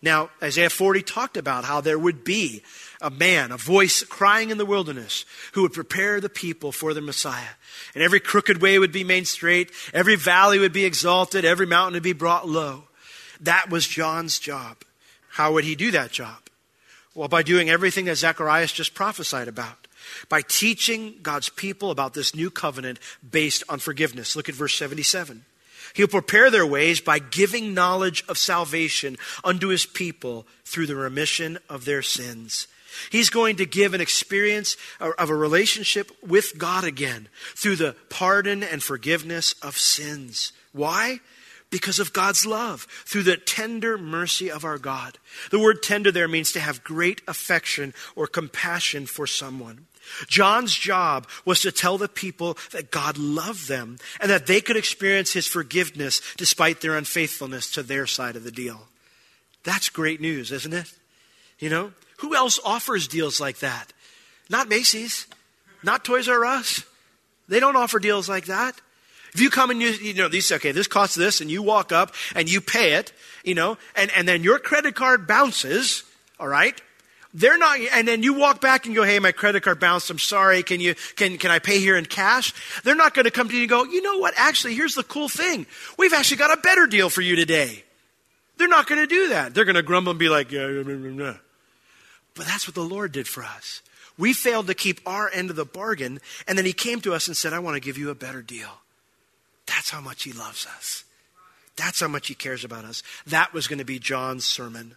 Now, 0.00 0.30
Isaiah 0.42 0.70
40 0.70 1.02
talked 1.02 1.36
about 1.36 1.64
how 1.64 1.80
there 1.80 1.98
would 1.98 2.24
be 2.24 2.62
a 3.00 3.10
man, 3.10 3.52
a 3.52 3.56
voice 3.56 4.02
crying 4.02 4.50
in 4.50 4.58
the 4.58 4.66
wilderness 4.66 5.24
who 5.52 5.62
would 5.62 5.72
prepare 5.72 6.20
the 6.20 6.28
people 6.28 6.72
for 6.72 6.92
the 6.92 7.00
Messiah. 7.00 7.54
And 7.94 8.02
every 8.02 8.18
crooked 8.18 8.60
way 8.60 8.80
would 8.80 8.90
be 8.90 9.04
made 9.04 9.28
straight, 9.28 9.70
every 9.94 10.16
valley 10.16 10.58
would 10.58 10.72
be 10.72 10.84
exalted, 10.84 11.44
every 11.44 11.66
mountain 11.66 11.94
would 11.94 12.02
be 12.02 12.12
brought 12.12 12.48
low. 12.48 12.84
That 13.42 13.70
was 13.70 13.86
John's 13.86 14.38
job. 14.38 14.78
How 15.28 15.52
would 15.52 15.64
he 15.64 15.74
do 15.74 15.90
that 15.90 16.12
job? 16.12 16.38
Well, 17.14 17.28
by 17.28 17.42
doing 17.42 17.68
everything 17.68 18.06
that 18.06 18.16
Zacharias 18.16 18.72
just 18.72 18.94
prophesied 18.94 19.48
about. 19.48 19.86
By 20.28 20.42
teaching 20.42 21.16
God's 21.22 21.48
people 21.48 21.90
about 21.90 22.14
this 22.14 22.34
new 22.34 22.50
covenant 22.50 22.98
based 23.28 23.62
on 23.68 23.78
forgiveness. 23.78 24.34
Look 24.36 24.48
at 24.48 24.54
verse 24.54 24.74
77. 24.74 25.44
He'll 25.94 26.08
prepare 26.08 26.50
their 26.50 26.66
ways 26.66 27.00
by 27.00 27.18
giving 27.18 27.74
knowledge 27.74 28.24
of 28.28 28.38
salvation 28.38 29.18
unto 29.44 29.68
his 29.68 29.84
people 29.84 30.46
through 30.64 30.86
the 30.86 30.96
remission 30.96 31.58
of 31.68 31.84
their 31.84 32.02
sins. 32.02 32.66
He's 33.10 33.30
going 33.30 33.56
to 33.56 33.66
give 33.66 33.94
an 33.94 34.00
experience 34.00 34.76
of 35.00 35.30
a 35.30 35.34
relationship 35.34 36.10
with 36.26 36.58
God 36.58 36.84
again 36.84 37.28
through 37.54 37.76
the 37.76 37.96
pardon 38.08 38.62
and 38.62 38.82
forgiveness 38.82 39.54
of 39.62 39.78
sins. 39.78 40.52
Why? 40.72 41.20
Because 41.72 41.98
of 41.98 42.12
God's 42.12 42.46
love, 42.46 42.82
through 43.06 43.24
the 43.24 43.36
tender 43.36 43.98
mercy 43.98 44.50
of 44.50 44.64
our 44.64 44.78
God. 44.78 45.18
The 45.50 45.58
word 45.58 45.82
tender 45.82 46.12
there 46.12 46.28
means 46.28 46.52
to 46.52 46.60
have 46.60 46.84
great 46.84 47.22
affection 47.26 47.94
or 48.14 48.28
compassion 48.28 49.06
for 49.06 49.26
someone. 49.26 49.86
John's 50.28 50.74
job 50.74 51.26
was 51.44 51.60
to 51.60 51.72
tell 51.72 51.96
the 51.96 52.08
people 52.08 52.58
that 52.72 52.90
God 52.90 53.16
loved 53.16 53.68
them 53.68 53.96
and 54.20 54.30
that 54.30 54.46
they 54.46 54.60
could 54.60 54.76
experience 54.76 55.32
his 55.32 55.46
forgiveness 55.46 56.20
despite 56.36 56.82
their 56.82 56.96
unfaithfulness 56.96 57.70
to 57.72 57.82
their 57.82 58.06
side 58.06 58.36
of 58.36 58.44
the 58.44 58.50
deal. 58.50 58.88
That's 59.64 59.88
great 59.88 60.20
news, 60.20 60.52
isn't 60.52 60.74
it? 60.74 60.92
You 61.58 61.70
know, 61.70 61.92
who 62.18 62.36
else 62.36 62.60
offers 62.64 63.08
deals 63.08 63.40
like 63.40 63.60
that? 63.60 63.92
Not 64.50 64.68
Macy's, 64.68 65.26
not 65.82 66.04
Toys 66.04 66.28
R 66.28 66.44
Us. 66.44 66.84
They 67.48 67.60
don't 67.60 67.76
offer 67.76 67.98
deals 67.98 68.28
like 68.28 68.46
that. 68.46 68.78
If 69.34 69.40
you 69.40 69.48
come 69.48 69.70
and 69.70 69.80
you, 69.80 69.88
you 69.88 70.14
know, 70.14 70.28
these, 70.28 70.52
okay, 70.52 70.72
this 70.72 70.86
costs 70.86 71.14
this, 71.16 71.40
and 71.40 71.50
you 71.50 71.62
walk 71.62 71.90
up 71.90 72.14
and 72.34 72.50
you 72.50 72.60
pay 72.60 72.94
it, 72.94 73.12
you 73.44 73.54
know, 73.54 73.78
and, 73.96 74.10
and 74.14 74.28
then 74.28 74.42
your 74.42 74.58
credit 74.58 74.94
card 74.94 75.26
bounces, 75.26 76.04
all 76.38 76.48
right? 76.48 76.80
They're 77.34 77.56
not, 77.56 77.80
and 77.94 78.06
then 78.06 78.22
you 78.22 78.34
walk 78.34 78.60
back 78.60 78.84
and 78.84 78.94
go, 78.94 79.04
hey, 79.04 79.18
my 79.18 79.32
credit 79.32 79.62
card 79.62 79.80
bounced. 79.80 80.10
I'm 80.10 80.18
sorry. 80.18 80.62
Can 80.62 80.80
you, 80.80 80.94
can, 81.16 81.38
can 81.38 81.50
I 81.50 81.60
pay 81.60 81.78
here 81.78 81.96
in 81.96 82.04
cash? 82.04 82.52
They're 82.84 82.94
not 82.94 83.14
going 83.14 83.24
to 83.24 83.30
come 83.30 83.48
to 83.48 83.54
you 83.54 83.62
and 83.62 83.70
go, 83.70 83.84
you 83.84 84.02
know 84.02 84.18
what? 84.18 84.34
Actually, 84.36 84.74
here's 84.74 84.94
the 84.94 85.02
cool 85.02 85.30
thing. 85.30 85.64
We've 85.96 86.12
actually 86.12 86.36
got 86.36 86.56
a 86.56 86.60
better 86.60 86.86
deal 86.86 87.08
for 87.08 87.22
you 87.22 87.34
today. 87.34 87.84
They're 88.58 88.68
not 88.68 88.86
going 88.86 89.00
to 89.00 89.06
do 89.06 89.30
that. 89.30 89.54
They're 89.54 89.64
going 89.64 89.76
to 89.76 89.82
grumble 89.82 90.10
and 90.10 90.18
be 90.18 90.28
like, 90.28 90.52
yeah, 90.52 90.68
yeah, 90.68 90.82
yeah, 90.86 91.24
yeah. 91.24 91.36
But 92.34 92.44
that's 92.44 92.68
what 92.68 92.74
the 92.74 92.82
Lord 92.82 93.12
did 93.12 93.26
for 93.26 93.42
us. 93.42 93.80
We 94.18 94.34
failed 94.34 94.66
to 94.66 94.74
keep 94.74 95.00
our 95.06 95.30
end 95.32 95.48
of 95.48 95.56
the 95.56 95.64
bargain, 95.64 96.20
and 96.46 96.58
then 96.58 96.66
He 96.66 96.74
came 96.74 97.00
to 97.00 97.14
us 97.14 97.28
and 97.28 97.36
said, 97.36 97.54
I 97.54 97.60
want 97.60 97.76
to 97.76 97.80
give 97.80 97.96
you 97.96 98.10
a 98.10 98.14
better 98.14 98.42
deal. 98.42 98.81
That's 99.66 99.90
how 99.90 100.00
much 100.00 100.24
He 100.24 100.32
loves 100.32 100.66
us. 100.66 101.04
That's 101.76 102.00
how 102.00 102.08
much 102.08 102.28
He 102.28 102.34
cares 102.34 102.64
about 102.64 102.84
us. 102.84 103.02
That 103.26 103.52
was 103.52 103.66
going 103.66 103.78
to 103.78 103.84
be 103.84 103.98
John's 103.98 104.44
sermon. 104.44 104.96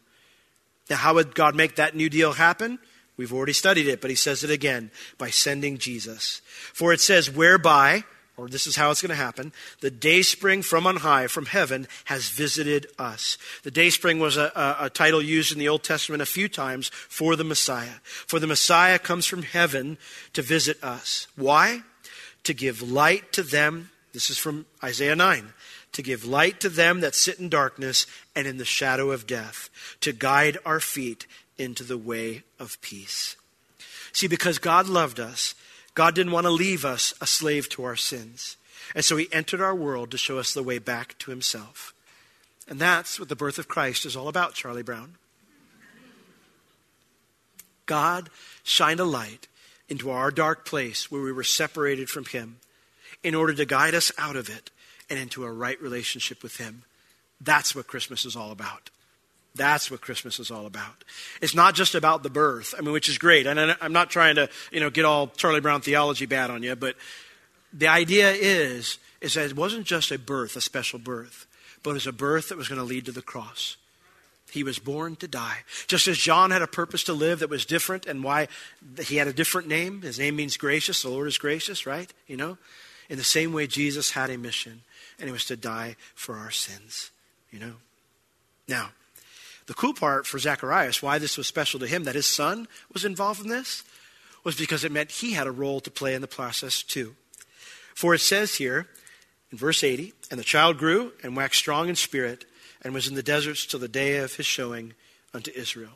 Now, 0.89 0.97
how 0.97 1.15
would 1.15 1.35
God 1.35 1.55
make 1.55 1.75
that 1.75 1.95
new 1.95 2.09
deal 2.09 2.33
happen? 2.33 2.79
We've 3.17 3.33
already 3.33 3.53
studied 3.53 3.87
it, 3.87 4.01
but 4.01 4.09
he 4.09 4.15
says 4.15 4.43
it 4.43 4.49
again 4.49 4.91
by 5.17 5.29
sending 5.29 5.77
Jesus. 5.77 6.41
For 6.73 6.91
it 6.91 6.99
says, 6.99 7.31
whereby, 7.31 8.03
or 8.35 8.49
this 8.49 8.67
is 8.67 8.75
how 8.75 8.91
it's 8.91 9.01
going 9.01 9.09
to 9.09 9.15
happen, 9.15 9.53
the 9.79 9.89
day 9.89 10.21
spring 10.21 10.61
from 10.61 10.85
on 10.85 10.97
high, 10.97 11.27
from 11.27 11.45
heaven, 11.45 11.87
has 12.05 12.27
visited 12.27 12.87
us. 12.99 13.37
The 13.63 13.71
day 13.71 13.89
spring 13.89 14.19
was 14.19 14.35
a, 14.35 14.51
a, 14.53 14.85
a 14.85 14.89
title 14.89 15.21
used 15.21 15.53
in 15.53 15.59
the 15.59 15.69
Old 15.69 15.83
Testament 15.83 16.21
a 16.21 16.25
few 16.25 16.49
times 16.49 16.89
for 16.89 17.37
the 17.37 17.45
Messiah. 17.45 18.01
For 18.03 18.39
the 18.39 18.47
Messiah 18.47 18.99
comes 18.99 19.25
from 19.25 19.43
heaven 19.43 19.97
to 20.33 20.41
visit 20.41 20.83
us. 20.83 21.27
Why? 21.37 21.83
To 22.43 22.53
give 22.53 22.81
light 22.81 23.31
to 23.33 23.43
them. 23.43 23.91
This 24.15 24.29
is 24.29 24.37
from 24.37 24.65
Isaiah 24.81 25.15
9 25.15 25.51
to 25.91 26.01
give 26.01 26.25
light 26.25 26.61
to 26.61 26.69
them 26.69 27.01
that 27.01 27.13
sit 27.15 27.37
in 27.37 27.49
darkness 27.49 28.07
and 28.33 28.47
in 28.47 28.55
the 28.55 28.63
shadow 28.63 29.11
of 29.11 29.27
death, 29.27 29.69
to 29.99 30.13
guide 30.13 30.57
our 30.65 30.79
feet 30.79 31.27
into 31.57 31.83
the 31.83 31.97
way 31.97 32.43
of 32.57 32.79
peace. 32.79 33.35
See, 34.13 34.27
because 34.27 34.57
God 34.57 34.87
loved 34.87 35.19
us, 35.19 35.53
God 35.93 36.15
didn't 36.15 36.31
want 36.31 36.45
to 36.45 36.51
leave 36.51 36.85
us 36.85 37.13
a 37.19 37.27
slave 37.27 37.67
to 37.69 37.83
our 37.83 37.97
sins. 37.97 38.55
And 38.95 39.03
so 39.03 39.17
he 39.17 39.27
entered 39.33 39.59
our 39.59 39.75
world 39.75 40.11
to 40.11 40.17
show 40.17 40.39
us 40.39 40.53
the 40.53 40.63
way 40.63 40.79
back 40.79 41.17
to 41.19 41.31
himself. 41.31 41.93
And 42.69 42.79
that's 42.79 43.19
what 43.19 43.27
the 43.27 43.35
birth 43.35 43.57
of 43.57 43.67
Christ 43.67 44.05
is 44.05 44.15
all 44.15 44.29
about, 44.29 44.53
Charlie 44.53 44.81
Brown. 44.81 45.15
God 47.85 48.29
shined 48.63 49.01
a 49.01 49.05
light 49.05 49.49
into 49.89 50.09
our 50.09 50.31
dark 50.31 50.65
place 50.65 51.11
where 51.11 51.21
we 51.21 51.33
were 51.33 51.43
separated 51.43 52.09
from 52.09 52.23
him 52.23 52.61
in 53.25 53.33
order 53.33 53.53
to 53.55 53.65
guide 53.65 53.95
us 53.95 54.11
out 54.19 54.35
of 54.35 54.49
it 54.49 54.69
and 55.09 55.17
into 55.17 55.43
a 55.43 55.51
right 55.51 55.81
relationship 55.81 56.43
with 56.43 56.57
Him. 56.57 56.83
That's 57.41 57.75
what 57.75 57.87
Christmas 57.87 58.23
is 58.23 58.35
all 58.35 58.51
about. 58.51 58.91
That's 59.55 59.89
what 59.89 59.99
Christmas 59.99 60.39
is 60.39 60.51
all 60.51 60.67
about. 60.67 61.03
It's 61.41 61.55
not 61.55 61.73
just 61.73 61.95
about 61.95 62.21
the 62.21 62.29
birth, 62.29 62.75
I 62.77 62.81
mean, 62.81 62.91
which 62.91 63.09
is 63.09 63.17
great. 63.17 63.47
And 63.47 63.59
I'm 63.81 63.93
not 63.93 64.11
trying 64.11 64.35
to, 64.35 64.47
you 64.71 64.79
know, 64.79 64.91
get 64.91 65.05
all 65.05 65.27
Charlie 65.27 65.59
Brown 65.59 65.81
theology 65.81 66.27
bad 66.27 66.51
on 66.51 66.61
you, 66.61 66.75
but 66.75 66.95
the 67.73 67.87
idea 67.87 68.31
is, 68.31 68.99
is 69.21 69.33
that 69.33 69.49
it 69.49 69.55
wasn't 69.55 69.87
just 69.87 70.11
a 70.11 70.19
birth, 70.19 70.55
a 70.55 70.61
special 70.61 70.99
birth, 70.99 71.47
but 71.81 71.91
it 71.91 71.93
was 71.93 72.07
a 72.07 72.13
birth 72.13 72.49
that 72.49 72.59
was 72.59 72.67
going 72.67 72.79
to 72.79 72.85
lead 72.85 73.05
to 73.05 73.11
the 73.11 73.23
cross. 73.23 73.75
He 74.51 74.61
was 74.63 74.77
born 74.77 75.15
to 75.17 75.27
die. 75.27 75.63
Just 75.87 76.07
as 76.07 76.19
John 76.19 76.51
had 76.51 76.61
a 76.61 76.67
purpose 76.67 77.03
to 77.05 77.13
live 77.13 77.39
that 77.39 77.49
was 77.49 77.65
different 77.65 78.05
and 78.05 78.23
why 78.23 78.49
he 79.01 79.15
had 79.15 79.27
a 79.27 79.33
different 79.33 79.67
name. 79.67 80.03
His 80.03 80.19
name 80.19 80.35
means 80.35 80.57
gracious. 80.57 81.01
The 81.01 81.09
Lord 81.09 81.27
is 81.27 81.39
gracious, 81.39 81.87
right? 81.87 82.13
You 82.27 82.37
know? 82.37 82.57
In 83.09 83.17
the 83.17 83.23
same 83.23 83.53
way, 83.53 83.67
Jesus 83.67 84.11
had 84.11 84.29
a 84.29 84.37
mission 84.37 84.81
and 85.19 85.29
it 85.29 85.33
was 85.33 85.45
to 85.45 85.55
die 85.55 85.95
for 86.13 86.35
our 86.35 86.51
sins, 86.51 87.11
you 87.51 87.59
know. 87.59 87.73
Now, 88.67 88.89
the 89.67 89.73
cool 89.73 89.93
part 89.93 90.27
for 90.27 90.39
Zacharias, 90.39 91.01
why 91.01 91.17
this 91.17 91.37
was 91.37 91.47
special 91.47 91.79
to 91.79 91.87
him, 91.87 92.03
that 92.03 92.15
his 92.15 92.27
son 92.27 92.67
was 92.93 93.05
involved 93.05 93.41
in 93.41 93.49
this, 93.49 93.83
was 94.43 94.55
because 94.55 94.83
it 94.83 94.91
meant 94.91 95.11
he 95.11 95.33
had 95.33 95.47
a 95.47 95.51
role 95.51 95.79
to 95.79 95.91
play 95.91 96.13
in 96.13 96.21
the 96.21 96.27
process 96.27 96.83
too. 96.83 97.15
For 97.95 98.13
it 98.13 98.19
says 98.19 98.55
here 98.55 98.87
in 99.51 99.57
verse 99.57 99.83
80, 99.83 100.13
and 100.29 100.39
the 100.39 100.43
child 100.43 100.77
grew 100.77 101.13
and 101.23 101.35
waxed 101.35 101.59
strong 101.59 101.89
in 101.89 101.95
spirit 101.95 102.45
and 102.83 102.93
was 102.93 103.07
in 103.07 103.15
the 103.15 103.23
deserts 103.23 103.65
till 103.65 103.79
the 103.79 103.87
day 103.87 104.17
of 104.17 104.35
his 104.35 104.45
showing 104.45 104.93
unto 105.33 105.51
Israel. 105.55 105.93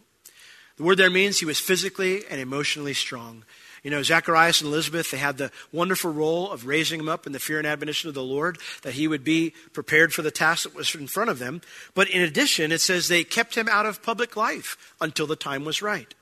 The 0.78 0.84
word 0.84 0.98
there 0.98 1.10
means 1.10 1.40
he 1.40 1.46
was 1.46 1.60
physically 1.60 2.24
and 2.30 2.40
emotionally 2.40 2.94
strong. 2.94 3.44
You 3.84 3.92
know, 3.92 4.04
Zacharias 4.04 4.62
and 4.62 4.68
Elizabeth, 4.68 5.12
they 5.12 5.18
had 5.18 5.38
the 5.38 5.52
wonderful 5.72 6.12
role 6.12 6.52
of 6.52 6.66
raising 6.66 7.00
him 7.00 7.10
up 7.10 7.26
in 7.26 7.32
the 7.32 7.40
fear 7.40 7.58
and 7.58 7.68
admonition 7.68 8.10
of 8.10 8.16
the 8.16 8.24
Lord, 8.24 8.58
that 8.84 8.94
he 8.94 9.08
would 9.08 9.24
be 9.24 9.54
prepared 9.74 10.14
for 10.14 10.22
the 10.22 10.32
task 10.32 10.64
that 10.64 10.76
was 10.76 10.94
in 10.96 11.08
front 11.08 11.30
of 11.30 11.40
them. 11.40 11.62
But 11.94 12.10
in 12.10 12.22
addition, 12.22 12.72
it 12.72 12.82
says 12.82 13.08
they 13.08 13.24
kept 13.24 13.56
him 13.56 13.68
out 13.70 13.86
of 13.86 14.04
public 14.04 14.36
life 14.36 14.78
until 15.00 15.28
the 15.28 15.36
time 15.36 15.66
was 15.66 15.82
right. 15.82 16.14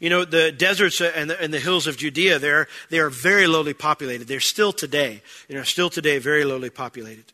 You 0.00 0.08
know, 0.08 0.24
the 0.24 0.52
deserts 0.52 1.00
and 1.00 1.30
the, 1.30 1.40
and 1.40 1.52
the 1.52 1.58
hills 1.58 1.86
of 1.86 1.96
Judea, 1.96 2.38
they're, 2.38 2.68
they 2.90 3.00
are 3.00 3.10
very 3.10 3.46
lowly 3.46 3.74
populated. 3.74 4.28
They're 4.28 4.38
still 4.38 4.72
today, 4.72 5.22
you 5.48 5.56
know, 5.56 5.64
still 5.64 5.90
today 5.90 6.18
very 6.18 6.44
lowly 6.44 6.70
populated. 6.70 7.24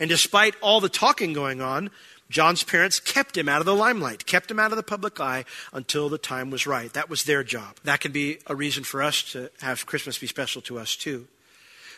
And 0.00 0.08
despite 0.08 0.54
all 0.62 0.80
the 0.80 0.88
talking 0.88 1.32
going 1.32 1.60
on, 1.60 1.90
John's 2.28 2.64
parents 2.64 2.98
kept 2.98 3.36
him 3.36 3.48
out 3.48 3.60
of 3.60 3.66
the 3.66 3.74
limelight, 3.74 4.26
kept 4.26 4.50
him 4.50 4.58
out 4.58 4.72
of 4.72 4.76
the 4.76 4.82
public 4.82 5.20
eye 5.20 5.44
until 5.72 6.08
the 6.08 6.18
time 6.18 6.50
was 6.50 6.66
right. 6.66 6.92
That 6.92 7.08
was 7.08 7.24
their 7.24 7.44
job. 7.44 7.76
That 7.84 8.00
can 8.00 8.10
be 8.10 8.38
a 8.46 8.56
reason 8.56 8.82
for 8.82 9.02
us 9.02 9.22
to 9.32 9.50
have 9.60 9.86
Christmas 9.86 10.18
be 10.18 10.26
special 10.26 10.60
to 10.62 10.78
us 10.78 10.96
too. 10.96 11.28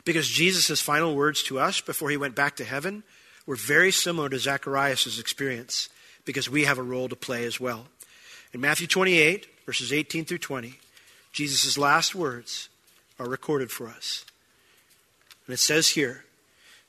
Because 0.04 0.28
Jesus' 0.28 0.80
final 0.80 1.14
words 1.14 1.42
to 1.44 1.58
us 1.58 1.80
before 1.80 2.10
he 2.10 2.16
went 2.16 2.34
back 2.34 2.56
to 2.56 2.64
heaven 2.64 3.02
were 3.46 3.56
very 3.56 3.90
similar 3.90 4.28
to 4.28 4.38
Zacharias' 4.38 5.18
experience 5.18 5.88
because 6.24 6.50
we 6.50 6.64
have 6.64 6.78
a 6.78 6.82
role 6.82 7.08
to 7.08 7.16
play 7.16 7.44
as 7.44 7.58
well. 7.58 7.86
In 8.52 8.60
Matthew 8.60 8.86
28, 8.86 9.46
verses 9.64 9.92
18 9.92 10.26
through 10.26 10.38
20, 10.38 10.78
Jesus' 11.32 11.78
last 11.78 12.14
words 12.14 12.68
are 13.18 13.28
recorded 13.28 13.70
for 13.70 13.88
us. 13.88 14.24
And 15.46 15.54
it 15.54 15.58
says 15.58 15.88
here, 15.88 16.24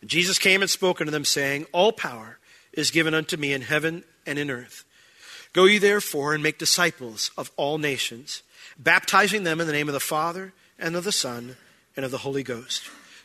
Jesus 0.06 0.38
came 0.38 0.62
and 0.62 0.70
spoke 0.70 1.00
unto 1.02 1.12
them, 1.12 1.26
saying, 1.26 1.66
All 1.72 1.92
power 1.92 2.39
is 2.74 2.92
given 2.92 3.14
unto 3.14 3.38
me 3.38 3.54
in 3.54 3.62
heaven 3.62 4.04
and 4.26 4.38
in 4.40 4.50
earth. 4.50 4.86
Go 5.54 5.66
ye 5.66 5.78
therefore 5.78 6.34
and 6.34 6.44
make 6.44 6.58
disciples 6.58 7.32
of 7.38 7.52
all 7.58 7.78
nations, 7.78 8.44
baptizing 8.78 9.44
them 9.44 9.60
in 9.60 9.68
the 9.68 9.74
name 9.74 9.88
of 9.88 9.94
the 9.94 10.00
Father 10.00 10.54
and 10.78 10.96
of 10.96 11.04
the 11.04 11.12
Son 11.12 11.58
and 11.96 12.06
of 12.06 12.12
the 12.12 12.20
Holy 12.20 12.44
Ghost, 12.44 12.84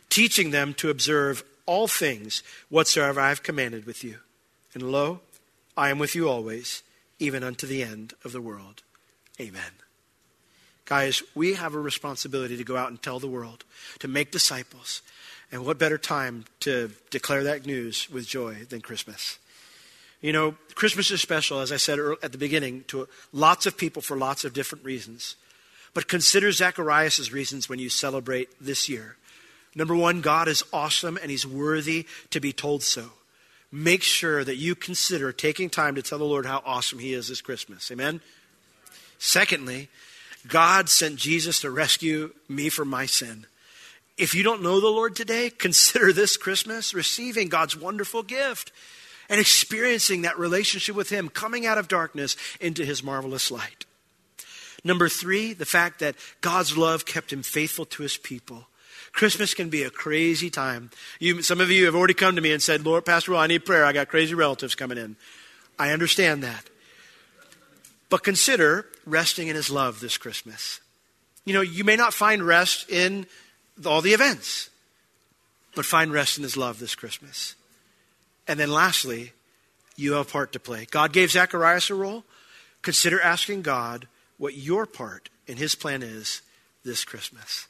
teaching 0.09 0.51
them 0.51 0.73
to 0.75 0.89
observe 0.89 1.43
all 1.65 1.87
things 1.87 2.43
whatsoever 2.69 3.19
I 3.19 3.29
have 3.29 3.43
commanded 3.43 3.85
with 3.85 4.03
you. 4.03 4.17
And 4.73 4.91
lo, 4.91 5.21
I 5.77 5.89
am 5.89 5.99
with 5.99 6.15
you 6.15 6.27
always, 6.27 6.83
even 7.19 7.43
unto 7.43 7.67
the 7.67 7.83
end 7.83 8.13
of 8.23 8.31
the 8.31 8.41
world. 8.41 8.81
Amen. 9.39 9.71
Guys, 10.85 11.23
we 11.33 11.55
have 11.55 11.73
a 11.73 11.79
responsibility 11.79 12.57
to 12.57 12.63
go 12.63 12.77
out 12.77 12.89
and 12.89 13.01
tell 13.01 13.19
the 13.19 13.27
world, 13.27 13.63
to 13.99 14.07
make 14.07 14.31
disciples, 14.31 15.01
and 15.55 15.65
what 15.65 15.77
better 15.77 15.97
time 15.97 16.43
to 16.59 16.91
declare 17.11 17.45
that 17.45 17.65
news 17.65 18.09
with 18.09 18.27
joy 18.27 18.65
than 18.67 18.81
Christmas? 18.81 19.39
You 20.19 20.33
know, 20.33 20.55
Christmas 20.73 21.11
is 21.11 21.21
special, 21.21 21.61
as 21.61 21.71
I 21.71 21.77
said 21.77 21.97
at 22.21 22.33
the 22.33 22.37
beginning, 22.37 22.83
to 22.87 23.07
lots 23.31 23.65
of 23.65 23.77
people 23.77 24.01
for 24.01 24.17
lots 24.17 24.43
of 24.43 24.51
different 24.51 24.83
reasons. 24.83 25.37
But 25.93 26.09
consider 26.09 26.51
Zacharias' 26.51 27.31
reasons 27.31 27.69
when 27.69 27.79
you 27.79 27.87
celebrate 27.87 28.49
this 28.59 28.89
year. 28.89 29.15
Number 29.75 29.95
one, 29.95 30.19
God 30.19 30.49
is 30.49 30.61
awesome 30.73 31.15
and 31.15 31.31
he's 31.31 31.47
worthy 31.47 32.05
to 32.31 32.41
be 32.41 32.51
told 32.51 32.83
so. 32.83 33.11
Make 33.71 34.03
sure 34.03 34.43
that 34.43 34.57
you 34.57 34.75
consider 34.75 35.31
taking 35.31 35.69
time 35.69 35.95
to 35.95 36.01
tell 36.01 36.19
the 36.19 36.25
Lord 36.25 36.45
how 36.45 36.63
awesome 36.65 36.99
he 36.99 37.13
is 37.13 37.29
this 37.29 37.39
Christmas. 37.39 37.89
Amen? 37.93 38.19
Secondly, 39.19 39.87
God 40.49 40.89
sent 40.89 41.15
Jesus 41.15 41.61
to 41.61 41.71
rescue 41.71 42.33
me 42.49 42.67
from 42.67 42.89
my 42.89 43.05
sin. 43.05 43.45
If 44.17 44.33
you 44.33 44.43
don't 44.43 44.63
know 44.63 44.79
the 44.79 44.87
Lord 44.87 45.15
today, 45.15 45.49
consider 45.57 46.13
this 46.13 46.37
Christmas 46.37 46.93
receiving 46.93 47.49
God's 47.49 47.75
wonderful 47.75 48.23
gift 48.23 48.71
and 49.29 49.39
experiencing 49.39 50.21
that 50.21 50.37
relationship 50.37 50.95
with 50.95 51.09
Him, 51.09 51.29
coming 51.29 51.65
out 51.65 51.77
of 51.77 51.87
darkness 51.87 52.37
into 52.59 52.85
His 52.85 53.03
marvelous 53.03 53.49
light. 53.49 53.85
Number 54.83 55.09
three, 55.09 55.53
the 55.53 55.65
fact 55.65 55.99
that 55.99 56.15
God's 56.41 56.77
love 56.77 57.05
kept 57.05 57.33
Him 57.33 57.41
faithful 57.41 57.85
to 57.85 58.03
His 58.03 58.17
people. 58.17 58.67
Christmas 59.11 59.53
can 59.53 59.69
be 59.69 59.81
a 59.83 59.89
crazy 59.89 60.49
time. 60.49 60.91
You, 61.19 61.41
some 61.41 61.61
of 61.61 61.71
you 61.71 61.85
have 61.85 61.95
already 61.95 62.13
come 62.13 62.35
to 62.35 62.41
me 62.41 62.51
and 62.51 62.61
said, 62.61 62.85
Lord, 62.85 63.05
Pastor 63.05 63.31
Will, 63.31 63.39
I 63.39 63.47
need 63.47 63.65
prayer. 63.65 63.85
I 63.85 63.93
got 63.93 64.09
crazy 64.09 64.35
relatives 64.35 64.75
coming 64.75 64.97
in. 64.97 65.15
I 65.79 65.91
understand 65.91 66.43
that. 66.43 66.69
But 68.09 68.23
consider 68.23 68.85
resting 69.05 69.47
in 69.47 69.55
His 69.55 69.71
love 69.71 70.01
this 70.01 70.17
Christmas. 70.17 70.81
You 71.45 71.53
know, 71.53 71.61
you 71.61 71.83
may 71.83 71.95
not 71.95 72.13
find 72.13 72.43
rest 72.43 72.89
in 72.89 73.25
all 73.83 74.01
the 74.01 74.13
events, 74.13 74.69
but 75.75 75.85
find 75.85 76.13
rest 76.13 76.37
in 76.37 76.43
His 76.43 76.55
love 76.55 76.79
this 76.79 76.95
Christmas. 76.95 77.55
And 78.47 78.59
then 78.59 78.71
lastly, 78.71 79.33
you 79.95 80.13
have 80.13 80.27
a 80.27 80.29
part 80.29 80.51
to 80.53 80.59
play. 80.59 80.87
God 80.89 81.13
gave 81.13 81.31
Zacharias 81.31 81.89
a 81.89 81.95
role. 81.95 82.23
Consider 82.81 83.19
asking 83.19 83.63
God 83.63 84.07
what 84.37 84.55
your 84.55 84.85
part 84.85 85.29
in 85.47 85.57
His 85.57 85.75
plan 85.75 86.03
is 86.03 86.41
this 86.83 87.03
Christmas. 87.03 87.67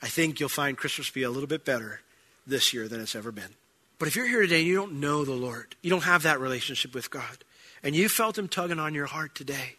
I 0.00 0.08
think 0.08 0.40
you'll 0.40 0.48
find 0.48 0.76
Christmas 0.76 1.10
be 1.10 1.22
a 1.22 1.30
little 1.30 1.46
bit 1.46 1.64
better 1.64 2.00
this 2.46 2.72
year 2.72 2.88
than 2.88 3.00
it's 3.00 3.14
ever 3.14 3.32
been. 3.32 3.54
But 3.98 4.08
if 4.08 4.16
you're 4.16 4.26
here 4.26 4.42
today 4.42 4.60
and 4.60 4.66
you 4.66 4.74
don't 4.74 5.00
know 5.00 5.24
the 5.24 5.32
Lord, 5.32 5.76
you 5.80 5.90
don't 5.90 6.02
have 6.04 6.24
that 6.24 6.40
relationship 6.40 6.94
with 6.94 7.10
God, 7.10 7.44
and 7.82 7.94
you 7.94 8.08
felt 8.08 8.36
Him 8.36 8.48
tugging 8.48 8.80
on 8.80 8.94
your 8.94 9.06
heart 9.06 9.34
today, 9.34 9.76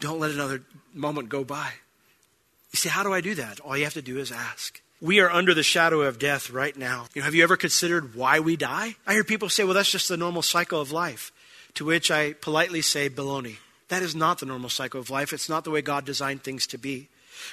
don't 0.00 0.20
let 0.20 0.32
another 0.32 0.62
moment 0.92 1.28
go 1.28 1.44
by. 1.44 1.72
You 2.72 2.78
say, 2.78 2.88
How 2.88 3.02
do 3.02 3.12
I 3.12 3.20
do 3.20 3.34
that? 3.34 3.60
All 3.60 3.76
you 3.76 3.84
have 3.84 3.94
to 3.94 4.02
do 4.02 4.18
is 4.18 4.32
ask. 4.32 4.80
We 5.00 5.20
are 5.20 5.30
under 5.30 5.52
the 5.52 5.62
shadow 5.62 6.02
of 6.02 6.18
death 6.18 6.50
right 6.50 6.76
now. 6.76 7.06
You 7.14 7.20
know, 7.20 7.24
have 7.24 7.34
you 7.34 7.42
ever 7.42 7.56
considered 7.56 8.14
why 8.14 8.40
we 8.40 8.56
die? 8.56 8.94
I 9.06 9.14
hear 9.14 9.24
people 9.24 9.48
say, 9.48 9.64
Well, 9.64 9.74
that's 9.74 9.90
just 9.90 10.08
the 10.08 10.16
normal 10.16 10.42
cycle 10.42 10.80
of 10.80 10.92
life. 10.92 11.32
To 11.74 11.84
which 11.84 12.10
I 12.10 12.34
politely 12.34 12.82
say, 12.82 13.08
Baloney. 13.08 13.56
That 13.88 14.02
is 14.02 14.14
not 14.14 14.38
the 14.38 14.46
normal 14.46 14.70
cycle 14.70 15.00
of 15.00 15.10
life. 15.10 15.32
It's 15.32 15.48
not 15.48 15.64
the 15.64 15.70
way 15.70 15.82
God 15.82 16.04
designed 16.04 16.42
things 16.42 16.66
to 16.68 16.78
be. 16.78 17.08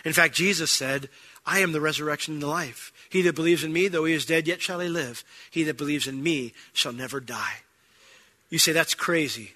In 0.06 0.14
fact, 0.14 0.36
Jesus 0.36 0.72
said, 0.72 1.10
I 1.46 1.60
am 1.60 1.72
the 1.72 1.82
resurrection 1.82 2.36
and 2.36 2.44
the 2.44 2.48
life. 2.48 2.94
He 3.10 3.22
that 3.24 3.36
believes 3.36 3.64
in 3.64 3.74
me, 3.74 3.88
though 3.88 4.06
he 4.06 4.14
is 4.14 4.26
dead, 4.26 4.48
yet 4.48 4.62
shall 4.62 4.80
he 4.80 4.88
live. 4.88 5.24
He 5.50 5.64
that 5.64 5.78
believes 5.78 6.08
in 6.08 6.22
me 6.22 6.54
shall 6.74 6.94
never 6.94 7.20
die. 7.20 7.64
You 8.50 8.60
say, 8.60 8.72
that's 8.72 8.94
crazy. 8.94 9.54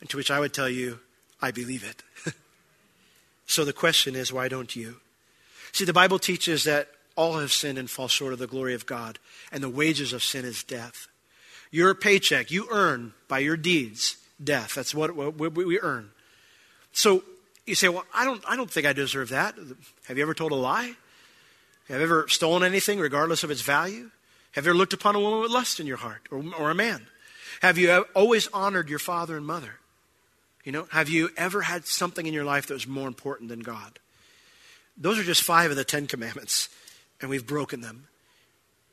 And 0.00 0.10
to 0.10 0.16
which 0.16 0.30
I 0.30 0.40
would 0.40 0.52
tell 0.52 0.68
you, 0.68 0.98
I 1.40 1.50
believe 1.50 1.84
it. 1.84 2.34
so 3.52 3.66
the 3.66 3.72
question 3.74 4.16
is, 4.16 4.32
why 4.32 4.48
don't 4.48 4.74
you? 4.74 4.96
See, 5.72 5.84
the 5.84 5.92
Bible 5.92 6.18
teaches 6.18 6.64
that 6.64 6.88
all 7.16 7.38
have 7.38 7.52
sinned 7.52 7.76
and 7.78 7.90
fall 7.90 8.08
short 8.08 8.32
of 8.32 8.38
the 8.38 8.46
glory 8.46 8.72
of 8.72 8.86
God, 8.86 9.18
and 9.52 9.62
the 9.62 9.68
wages 9.68 10.14
of 10.14 10.22
sin 10.22 10.46
is 10.46 10.62
death. 10.62 11.08
Your 11.70 11.94
paycheck, 11.94 12.50
you 12.50 12.66
earn 12.70 13.12
by 13.28 13.40
your 13.40 13.58
deeds 13.58 14.16
death. 14.42 14.74
That's 14.74 14.94
what, 14.94 15.14
we 15.14 15.80
earn. 15.80 16.10
So 16.92 17.24
you 17.66 17.74
say, 17.74 17.88
well, 17.88 18.04
I 18.14 18.24
don't, 18.24 18.42
I 18.48 18.56
don't 18.56 18.70
think 18.70 18.86
I 18.86 18.94
deserve 18.94 19.28
that. 19.28 19.54
Have 20.06 20.16
you 20.16 20.22
ever 20.22 20.34
told 20.34 20.52
a 20.52 20.56
lie? 20.56 20.94
Have 21.88 21.98
you 21.98 22.02
ever 22.02 22.28
stolen 22.28 22.62
anything 22.62 22.98
regardless 22.98 23.44
of 23.44 23.50
its 23.50 23.60
value? 23.60 24.10
Have 24.52 24.64
you 24.64 24.70
ever 24.70 24.78
looked 24.78 24.94
upon 24.94 25.14
a 25.14 25.20
woman 25.20 25.40
with 25.40 25.50
lust 25.50 25.78
in 25.78 25.86
your 25.86 25.98
heart 25.98 26.22
or, 26.30 26.42
or 26.58 26.70
a 26.70 26.74
man? 26.74 27.06
Have 27.60 27.76
you 27.76 28.06
always 28.14 28.48
honored 28.48 28.88
your 28.88 28.98
father 28.98 29.36
and 29.36 29.46
mother? 29.46 29.74
You 30.64 30.72
know, 30.72 30.86
have 30.90 31.08
you 31.08 31.30
ever 31.36 31.62
had 31.62 31.86
something 31.86 32.26
in 32.26 32.34
your 32.34 32.44
life 32.44 32.66
that 32.66 32.74
was 32.74 32.86
more 32.86 33.08
important 33.08 33.48
than 33.48 33.60
God? 33.60 33.98
Those 34.96 35.18
are 35.18 35.24
just 35.24 35.42
five 35.42 35.70
of 35.70 35.76
the 35.76 35.84
Ten 35.84 36.06
Commandments, 36.06 36.68
and 37.20 37.30
we've 37.30 37.46
broken 37.46 37.80
them. 37.80 38.06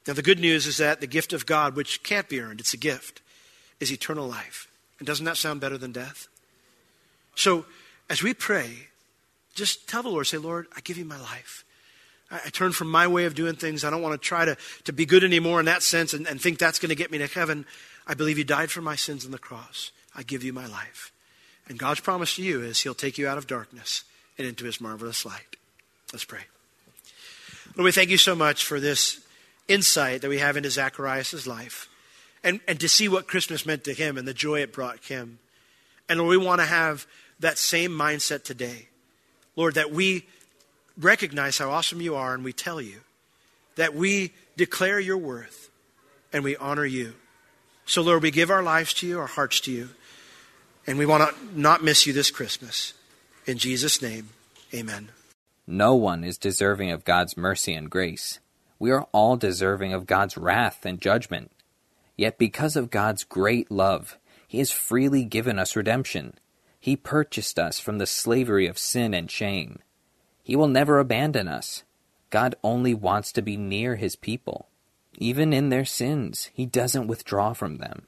Now, 0.08 0.14
the 0.14 0.24
good 0.24 0.40
news 0.40 0.66
is 0.66 0.78
that 0.78 1.02
the 1.02 1.08
gift 1.08 1.34
of 1.34 1.46
God, 1.46 1.76
which 1.76 2.02
can't 2.02 2.30
be 2.30 2.40
earned, 2.40 2.60
it's 2.60 2.74
a 2.74 2.78
gift, 2.78 3.22
is 3.80 3.92
eternal 3.92 4.28
life. 4.28 4.68
And 4.98 5.06
doesn't 5.06 5.26
that 5.26 5.38
sound 5.38 5.62
better 5.62 5.78
than 5.78 5.92
death? 5.92 6.28
So, 7.36 7.66
as 8.10 8.24
we 8.24 8.34
pray, 8.34 8.88
just 9.54 9.88
tell 9.88 10.02
the 10.02 10.10
Lord, 10.10 10.26
say, 10.26 10.38
Lord, 10.38 10.68
I 10.76 10.82
give 10.82 10.98
you 10.98 11.06
my 11.06 11.20
life. 11.20 11.64
I, 12.32 12.42
I 12.46 12.50
turn 12.50 12.72
from 12.72 12.90
my 12.90 13.08
way 13.08 13.26
of 13.26 13.36
doing 13.36 13.56
things. 13.56 13.84
I 13.84 13.90
don't 13.90 14.02
want 14.02 14.20
to 14.20 14.28
try 14.28 14.46
to, 14.46 14.58
to 14.86 14.94
be 14.94 15.06
good 15.06 15.24
anymore 15.24 15.60
in 15.60 15.68
that 15.68 15.84
sense 15.84 16.14
and, 16.14 16.26
and 16.28 16.42
think 16.42 16.58
that's 16.58 16.80
going 16.80 16.90
to 16.90 16.96
get 16.96 17.12
me 17.12 17.20
to 17.20 17.28
heaven. 17.28 17.66
I 18.08 18.16
believe 18.16 18.38
you 18.38 18.44
died 18.44 18.72
for 18.72 18.82
my 18.82 18.96
sins 18.96 19.26
on 19.26 19.32
the 19.32 19.38
cross. 19.38 19.92
I 20.16 20.24
give 20.24 20.44
you 20.44 20.54
my 20.54 20.66
life. 20.66 21.12
And 21.70 21.78
God's 21.78 22.00
promise 22.02 22.36
to 22.36 22.44
you 22.44 22.62
is 22.62 22.82
He'll 22.82 22.94
take 22.94 23.18
you 23.18 23.28
out 23.28 23.38
of 23.38 23.48
darkness 23.48 24.04
and 24.38 24.48
into 24.48 24.66
His 24.66 24.82
marvelous 24.82 25.26
light. 25.26 25.56
Let's 26.12 26.26
pray. 26.26 26.42
Lord, 27.76 27.86
we 27.86 27.92
thank 27.92 28.10
you 28.10 28.18
so 28.18 28.36
much 28.36 28.66
for 28.66 28.80
this 28.80 29.22
insight 29.68 30.22
that 30.22 30.30
we 30.30 30.40
have 30.40 30.58
into 30.58 30.72
Zacharias' 30.72 31.48
life 31.48 31.88
and, 32.44 32.60
and 32.68 32.80
to 32.80 32.90
see 32.90 33.08
what 33.08 33.28
Christmas 33.28 33.66
meant 33.66 33.84
to 33.86 33.94
him 33.94 34.18
and 34.18 34.28
the 34.28 34.34
joy 34.34 34.62
it 34.62 34.74
brought 34.74 35.04
him. 35.06 35.40
And 36.08 36.20
Lord, 36.20 36.30
we 36.30 36.38
want 36.38 36.62
to 36.62 36.68
have 36.68 37.06
that 37.40 37.58
same 37.58 37.92
mindset 37.92 38.44
today. 38.44 38.88
Lord, 39.56 39.76
that 39.76 39.92
we 39.92 40.26
recognize 40.98 41.58
how 41.58 41.70
awesome 41.70 42.02
you 42.02 42.16
are 42.16 42.34
and 42.34 42.44
we 42.44 42.54
tell 42.54 42.82
you 42.82 43.02
that 43.76 43.96
we 43.96 44.34
declare 44.58 45.00
your 45.00 45.18
worth 45.18 45.70
and 46.34 46.44
we 46.44 46.58
honor 46.58 46.86
you. 46.86 47.14
So, 47.86 48.02
Lord, 48.02 48.22
we 48.22 48.32
give 48.32 48.52
our 48.52 48.64
lives 48.64 48.94
to 48.96 49.08
you, 49.08 49.20
our 49.20 49.28
hearts 49.28 49.62
to 49.62 49.72
you, 49.72 49.90
and 50.90 50.98
we 50.98 51.06
want 51.06 51.22
to 51.24 51.60
not 51.60 51.84
miss 51.84 52.08
you 52.08 52.14
this 52.14 52.32
Christmas. 52.32 52.96
In 53.46 53.60
Jesus' 53.60 54.02
name, 54.02 54.30
amen. 54.74 55.10
No 55.68 55.94
one 55.94 56.24
is 56.24 56.40
deserving 56.40 56.90
of 56.90 57.06
God's 57.06 57.38
mercy 57.38 57.76
and 57.76 57.92
grace. 57.92 58.40
We 58.80 58.90
are 58.90 59.08
all 59.12 59.38
deserving 59.38 59.94
of 59.94 60.08
God's 60.08 60.36
wrath 60.36 60.88
and 60.88 61.00
judgment. 61.00 61.52
Yet, 62.18 62.40
because 62.40 62.76
of 62.76 62.90
God's 62.90 63.24
great 63.24 63.70
love, 63.70 64.18
He 64.48 64.58
has 64.58 64.72
freely 64.72 65.24
given 65.24 65.60
us 65.60 65.76
redemption. 65.76 66.34
He 66.80 66.96
purchased 66.96 67.60
us 67.60 67.80
from 67.80 68.00
the 68.00 68.08
slavery 68.08 68.66
of 68.66 68.80
sin 68.80 69.14
and 69.14 69.30
shame. 69.30 69.80
He 70.42 70.56
will 70.56 70.68
never 70.68 70.98
abandon 70.98 71.48
us. 71.48 71.84
God 72.32 72.56
only 72.64 72.96
wants 72.96 73.32
to 73.34 73.44
be 73.44 73.58
near 73.58 73.98
His 73.98 74.16
people. 74.16 74.70
Even 75.20 75.54
in 75.54 75.70
their 75.70 75.86
sins, 75.86 76.50
He 76.52 76.66
doesn't 76.66 77.06
withdraw 77.06 77.54
from 77.54 77.78
them. 77.78 78.08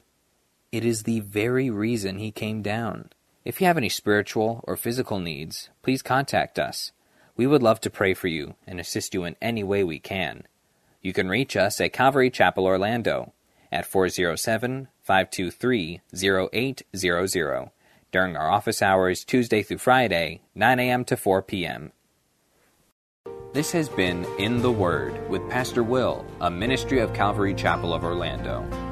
It 0.72 0.86
is 0.86 1.02
the 1.02 1.20
very 1.20 1.68
reason 1.68 2.16
He 2.16 2.30
came 2.30 2.62
down. 2.62 3.10
If 3.44 3.60
you 3.60 3.66
have 3.66 3.76
any 3.76 3.90
spiritual 3.90 4.64
or 4.66 4.74
physical 4.76 5.18
needs, 5.18 5.68
please 5.82 6.00
contact 6.00 6.58
us. 6.58 6.92
We 7.36 7.46
would 7.46 7.62
love 7.62 7.80
to 7.82 7.90
pray 7.90 8.14
for 8.14 8.28
you 8.28 8.54
and 8.66 8.80
assist 8.80 9.12
you 9.12 9.24
in 9.24 9.36
any 9.42 9.62
way 9.62 9.84
we 9.84 9.98
can. 9.98 10.44
You 11.02 11.12
can 11.12 11.28
reach 11.28 11.56
us 11.56 11.78
at 11.80 11.92
Calvary 11.92 12.30
Chapel 12.30 12.64
Orlando 12.64 13.34
at 13.70 13.84
407 13.84 14.88
523 15.02 16.00
0800 16.14 17.70
during 18.10 18.36
our 18.36 18.50
office 18.50 18.80
hours 18.80 19.24
Tuesday 19.24 19.62
through 19.62 19.78
Friday, 19.78 20.40
9 20.54 20.78
a.m. 20.78 21.04
to 21.04 21.16
4 21.16 21.42
p.m. 21.42 21.92
This 23.52 23.72
has 23.72 23.90
been 23.90 24.24
In 24.38 24.62
the 24.62 24.72
Word 24.72 25.28
with 25.28 25.48
Pastor 25.50 25.82
Will, 25.82 26.24
a 26.40 26.50
ministry 26.50 27.00
of 27.00 27.12
Calvary 27.12 27.54
Chapel 27.54 27.92
of 27.92 28.04
Orlando. 28.04 28.91